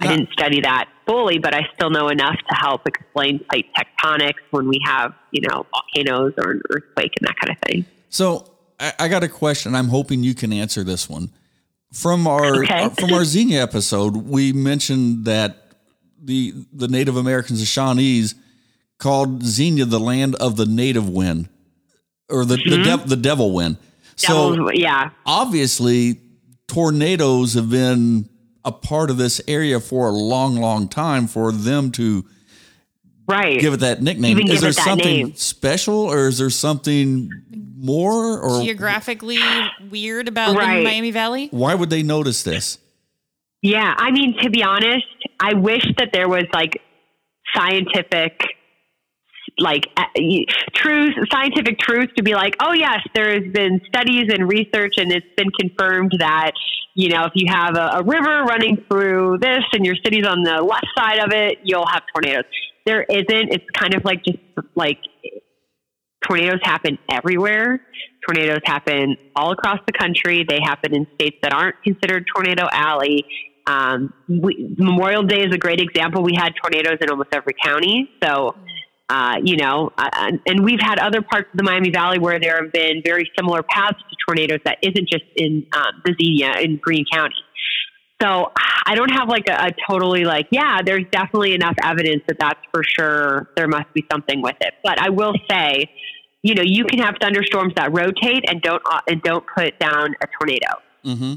[0.00, 4.42] i didn't study that fully but i still know enough to help explain plate tectonics
[4.50, 8.54] when we have you know volcanoes or an earthquake and that kind of thing So
[8.78, 9.74] I, I got a question.
[9.74, 11.30] I'm hoping you can answer this one.
[11.94, 12.84] From our, Okay.
[12.84, 15.72] Uh, from our Xenia episode, we mentioned that
[16.20, 18.34] the the Native Americans, the Shawnees,
[18.98, 21.48] called Xenia the land of the native wind,
[22.28, 22.82] or the the, mm-hmm.
[22.82, 23.76] dev, the devil wind.
[24.16, 26.20] So Devil's- yeah obviously,
[26.66, 28.28] tornadoes have been
[28.64, 31.26] a part of this area for a long, long time.
[31.28, 32.24] For them to
[33.28, 35.34] right give it that nickname, Even is there something name.
[35.34, 37.30] special, or is there something
[37.76, 39.38] more, or Geographically
[39.90, 40.78] weird about Right.
[40.78, 41.48] the Miami Valley?
[41.50, 42.78] why would they notice this?
[43.62, 45.06] Yeah, I mean, to be honest,
[45.40, 46.82] I wish that there was like
[47.56, 48.38] scientific,
[49.58, 50.02] like uh,
[50.74, 55.12] truth, scientific truth to be like, oh yes, there has been studies and research, and
[55.12, 56.52] it's been confirmed that
[56.94, 60.42] you know if you have a, a river running through this and your city's on
[60.42, 62.44] the left side of it, you'll have tornadoes.
[62.86, 63.26] There isn't.
[63.52, 64.38] It's kind of like just
[64.74, 64.98] like
[66.26, 67.80] tornadoes happen everywhere.
[68.26, 70.44] Tornadoes happen all across the country.
[70.48, 73.24] They happen in states that aren't considered Tornado Alley.
[73.66, 76.22] Um, we, Memorial Day is a great example.
[76.22, 78.10] We had tornadoes in almost every county.
[78.22, 78.54] So,
[79.08, 82.62] uh, you know, uh, and we've had other parts of the Miami Valley where there
[82.62, 86.76] have been very similar paths to tornadoes that isn't just in um, the Xenia in
[86.76, 87.34] Greene County.
[88.24, 88.52] So
[88.86, 92.60] I don't have like a, a totally like, yeah, there's definitely enough evidence that that's
[92.72, 93.50] for sure.
[93.56, 94.74] There must be something with it.
[94.82, 95.90] But I will say,
[96.42, 100.14] you know, you can have thunderstorms that rotate and don't uh, and don't put down
[100.22, 100.66] a tornado.
[101.04, 101.34] Mm-hmm.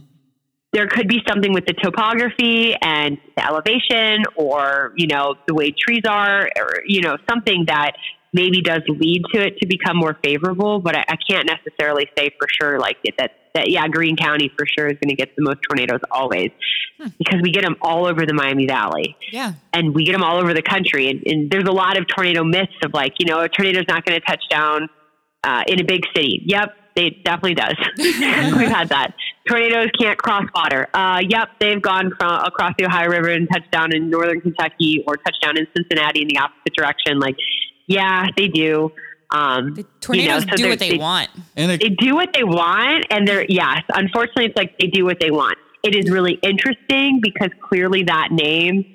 [0.74, 5.72] There could be something with the topography and the elevation, or you know, the way
[5.72, 7.94] trees are, or you know, something that
[8.38, 10.80] maybe does lead to it to become more favorable.
[10.80, 13.32] But I, I can't necessarily say for sure like that.
[13.56, 16.52] That yeah, Greene County for sure is going to get the most tornadoes always
[17.00, 17.10] Hmm.
[17.20, 19.54] because we get them all over the Miami Valley Yeah.
[19.74, 21.10] and we get them all over the country.
[21.12, 24.04] And, and there's a lot of tornado myths of like, you know, a tornado's not
[24.06, 24.90] going to touch down
[25.44, 26.42] uh, in a big city.
[26.46, 27.76] Yep, it definitely does.
[27.98, 29.14] We've had that.
[29.48, 30.88] Tornadoes can't cross water.
[30.94, 35.04] Uh, yep, they've gone from across the Ohio River and touched down in northern Kentucky
[35.08, 37.20] or touched down in Cincinnati in the opposite direction.
[37.20, 37.36] Like,
[37.88, 38.92] yeah, they do.
[39.32, 41.30] Um, The tornadoes you know, so do what they, want.
[41.58, 45.04] And it, they do what they want and they're yes unfortunately it's like they do
[45.04, 48.86] what they want it is really interesting because clearly that name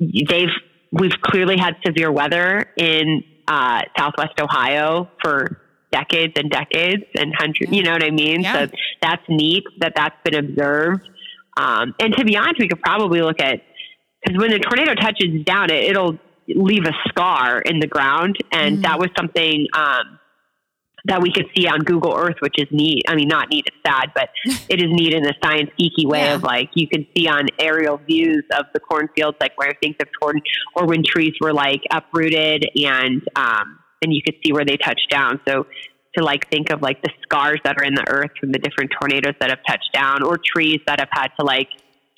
[0.00, 0.48] they've
[0.92, 5.60] we've clearly had severe weather in uh, southwest ohio for
[5.92, 8.66] decades and decades and hundreds you know what i mean Yeah.
[8.66, 11.06] so that's neat that that's been observed
[11.58, 13.60] um, and to be honest we could probably look at
[14.24, 16.18] because when the tornado touches down it it'll
[16.48, 20.18] leave a scar in the ground and that was something um,
[21.06, 23.02] that we could see on Google Earth, which is neat.
[23.08, 24.30] I mean, not neat, it's sad, but
[24.68, 26.34] it is neat in a science geeky way Yeah.
[26.34, 30.08] of like you can see on aerial views of the cornfields, like where things have
[30.20, 30.40] torn
[30.74, 35.08] or when trees were like uprooted and, um, and you could see where they touched
[35.10, 35.40] down.
[35.46, 35.66] So
[36.16, 38.90] to like think of like the scars that are in the earth from the different
[38.98, 41.68] tornadoes that have touched down or trees that have had to like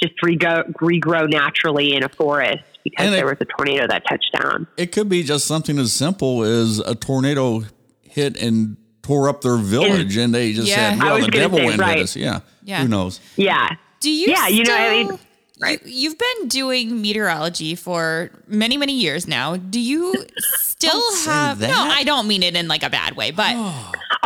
[0.03, 4.31] just regrow, regrow naturally in a forest because it- there was a tornado that touched
[4.41, 4.67] down.
[4.77, 7.65] it could be just something as simple as a tornado
[8.03, 10.91] hit and tore up their village, and they just Yeah.
[10.95, 11.97] said, "Well, the devil say, went right.
[11.99, 12.41] hit us." Yeah.
[12.65, 12.83] Yeah.
[12.83, 13.21] Who knows?
[13.37, 13.69] Yeah.
[14.01, 14.27] Do you?
[14.29, 15.21] Yeah, you know, I mean, still-
[15.61, 15.85] right.
[15.85, 19.57] You, you've been doing meteorology for many, many years now.
[19.57, 21.61] Do you still have?
[21.61, 21.69] No.
[21.71, 23.55] I don't mean it in like a bad way, but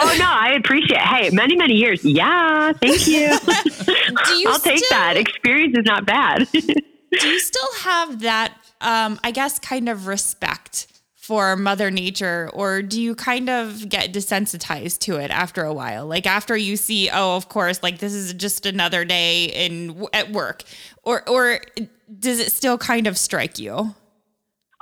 [0.02, 1.00] Oh no, I appreciate.
[1.00, 2.04] Hey, many many years.
[2.04, 3.38] Yeah, thank you.
[3.44, 4.48] do you?
[4.48, 5.16] I'll take still, that.
[5.16, 6.48] Experience is not bad.
[6.52, 8.54] Do you still have that?
[8.80, 10.86] Um, I guess kind of respect
[11.30, 16.06] for Mother Nature, or do you kind of get desensitized to it after a while?
[16.06, 20.32] Like after you see, oh, of course, like this is just another day in at
[20.32, 20.64] work,
[21.03, 21.61] or or
[22.18, 23.94] does it still kind of strike you?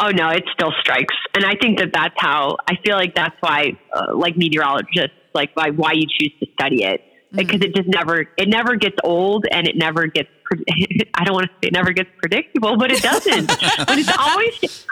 [0.01, 3.35] oh no, it still strikes, and I think that that's how I feel like that's
[3.41, 7.01] why, uh, like meteorologists, like why why you choose to study it
[7.33, 10.29] because it just never it never gets old and it never gets.
[10.45, 10.64] pre-
[11.14, 13.47] I don't want to say it never gets predictable, but it doesn't.
[13.87, 14.87] but it's always.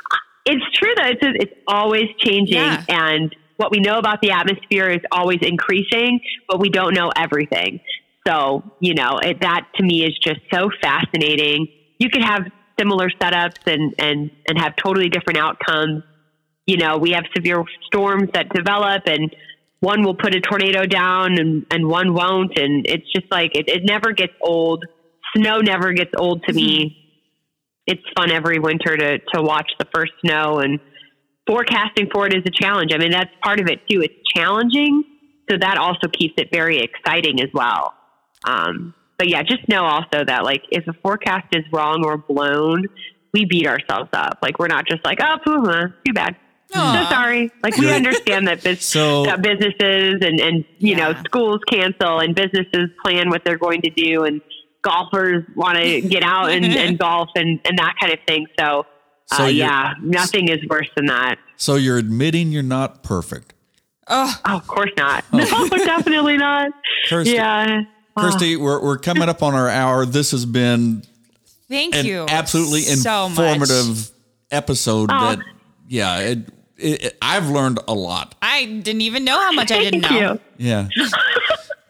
[0.48, 2.84] It's true that it's it's always changing, Yeah.
[2.88, 7.80] and what we know about the atmosphere is always increasing, but we don't know everything.
[8.26, 11.68] So, you know, it, that to me is just so fascinating.
[11.98, 12.42] You could have
[12.78, 16.02] similar setups and, and, and have totally different outcomes.
[16.66, 19.34] You know, we have severe storms that develop and
[19.80, 22.58] one will put a tornado down and, and one won't.
[22.58, 24.84] And it's just like, it, it never gets old.
[25.36, 26.78] Snow never gets old to me.
[26.78, 27.02] Mm-hmm.
[27.86, 30.80] It's fun every winter to, to watch the first snow and
[31.46, 32.90] forecasting for it is a challenge.
[32.92, 34.00] I mean, that's part of it too.
[34.00, 35.04] It's challenging.
[35.48, 37.94] So that also keeps it very exciting as well.
[38.44, 42.86] Um, but yeah, just know also that like if a forecast is wrong or blown,
[43.32, 44.38] we beat ourselves up.
[44.42, 46.36] Like we're not just like, oh, poo, uh, too bad.
[46.74, 47.04] Aw.
[47.08, 47.50] So sorry.
[47.62, 52.34] Like we understand that this So- that businesses and and you know schools cancel and
[52.34, 54.40] businesses plan what they're going to do and
[54.82, 58.46] golfers want to get out and, and golf and and that kind of thing.
[58.58, 58.84] So,
[59.26, 61.38] So uh, yeah, nothing is worse than that.
[61.56, 63.54] So you're admitting you're not perfect.
[64.08, 65.24] Oh, Oh, of course not.
[65.32, 66.70] No, definitely not.
[67.08, 67.82] Kirstie, Yeah.
[68.16, 68.62] Kirstie, ah.
[68.62, 70.06] we're, we're coming up on our hour.
[70.06, 71.02] This has been
[71.68, 72.26] thank an you.
[72.28, 73.38] absolutely so much.
[73.38, 74.10] informative
[74.50, 75.10] episode.
[75.12, 75.36] Oh.
[75.36, 75.38] That
[75.88, 76.38] yeah, it,
[76.76, 78.34] it, it- I've learned a lot.
[78.42, 80.32] I didn't even know how much I didn't Thank know.
[80.34, 80.40] you.
[80.58, 80.88] Yeah,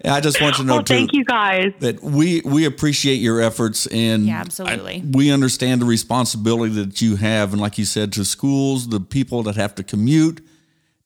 [0.05, 1.73] Yeah, I just want you to know Well, too thank you guys.
[1.81, 4.97] that we we appreciate your efforts and Yeah, absolutely.
[4.97, 9.01] I- we understand the responsibility that you have, and like you said, to schools, the
[9.01, 10.45] people that have to commute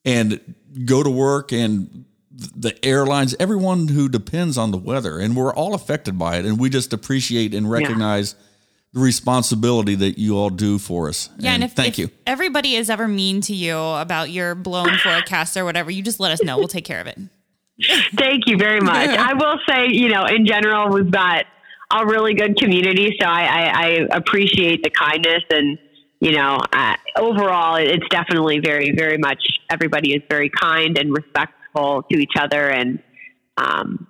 [0.04, 0.40] and
[0.84, 2.04] go to work, and
[2.40, 6.58] the airlines, everyone who depends on the weather, and we're all affected by it, and
[6.58, 8.34] we just appreciate and recognize
[8.92, 11.28] the responsibility that you all do for us.
[11.38, 12.10] Yeah, and if, thank if you.
[12.26, 16.32] everybody is ever mean to you about your blown forecast or whatever, you just let
[16.32, 16.58] us know.
[16.58, 17.18] We'll take care of it.
[18.16, 19.10] Thank you very much.
[19.10, 21.44] I will say, you know, in general, we've got
[21.92, 25.78] a really good community, so I, I, I appreciate the kindness and
[26.20, 31.16] you know, uh, overall, it's definitely very, very much everybody is very kind and
[31.70, 32.68] respectful to each other.
[32.68, 33.02] And
[33.56, 34.06] um,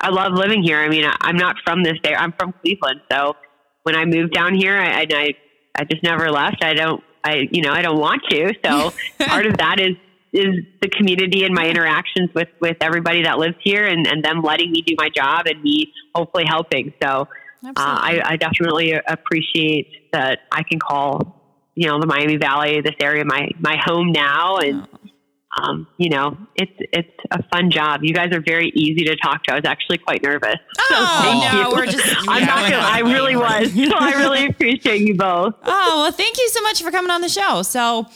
[0.00, 0.78] I love living here.
[0.78, 2.18] I mean, I, am not from this area.
[2.18, 3.36] I'm from Cleveland, so
[3.82, 5.34] when I moved down here, I, I,
[5.74, 6.64] I just never left.
[6.64, 8.52] I don't, I, you know, I don't want to.
[8.64, 8.92] So
[9.26, 9.96] part of that is
[10.32, 14.42] is the community and my interactions with with everybody that lives here, and and them
[14.42, 16.92] letting me do my job and me hopefully helping.
[17.02, 17.28] So.
[17.66, 21.42] Uh, I, I definitely appreciate that I can call
[21.74, 24.86] you know the Miami Valley, this area, my my home now, and
[25.62, 28.00] um, you know it's it's a fun job.
[28.02, 29.52] You guys are very easy to talk to.
[29.52, 30.56] I was actually quite nervous.
[30.90, 32.82] Oh so no, we're just I'm yeah, not gonna.
[32.82, 33.72] I really was.
[33.72, 35.54] So I really appreciate you both.
[35.64, 37.62] Oh well, thank you so much for coming on the show.
[37.62, 38.06] So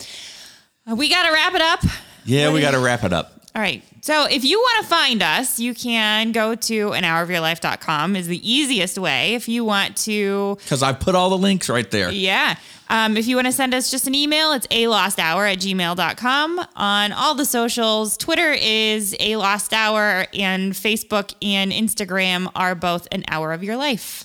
[0.90, 1.80] uh, we got to wrap it up.
[2.24, 3.37] Yeah, we got to wrap it up.
[3.54, 3.82] All right.
[4.02, 7.40] So if you want to find us, you can go to an hour of your
[7.40, 9.34] life.com is the easiest way.
[9.34, 12.10] If you want to Because I put all the links right there.
[12.10, 12.56] Yeah.
[12.90, 15.58] Um, if you want to send us just an email, it's a lost hour at
[15.58, 16.66] gmail.com.
[16.76, 23.06] On all the socials, Twitter is a lost hour, and Facebook and Instagram are both
[23.12, 24.24] an hour of your life.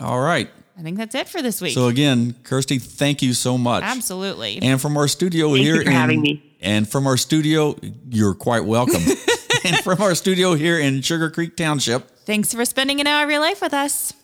[0.00, 0.48] All right.
[0.78, 1.74] I think that's it for this week.
[1.74, 3.84] So again, Kirstie, thank you so much.
[3.84, 4.58] Absolutely.
[4.60, 6.53] And from our studio thank here for in, having me.
[6.64, 7.76] And from our studio,
[8.08, 9.02] you're quite welcome.
[9.64, 12.10] and from our studio here in Sugar Creek Township.
[12.24, 14.14] Thanks for spending an hour of your life with us.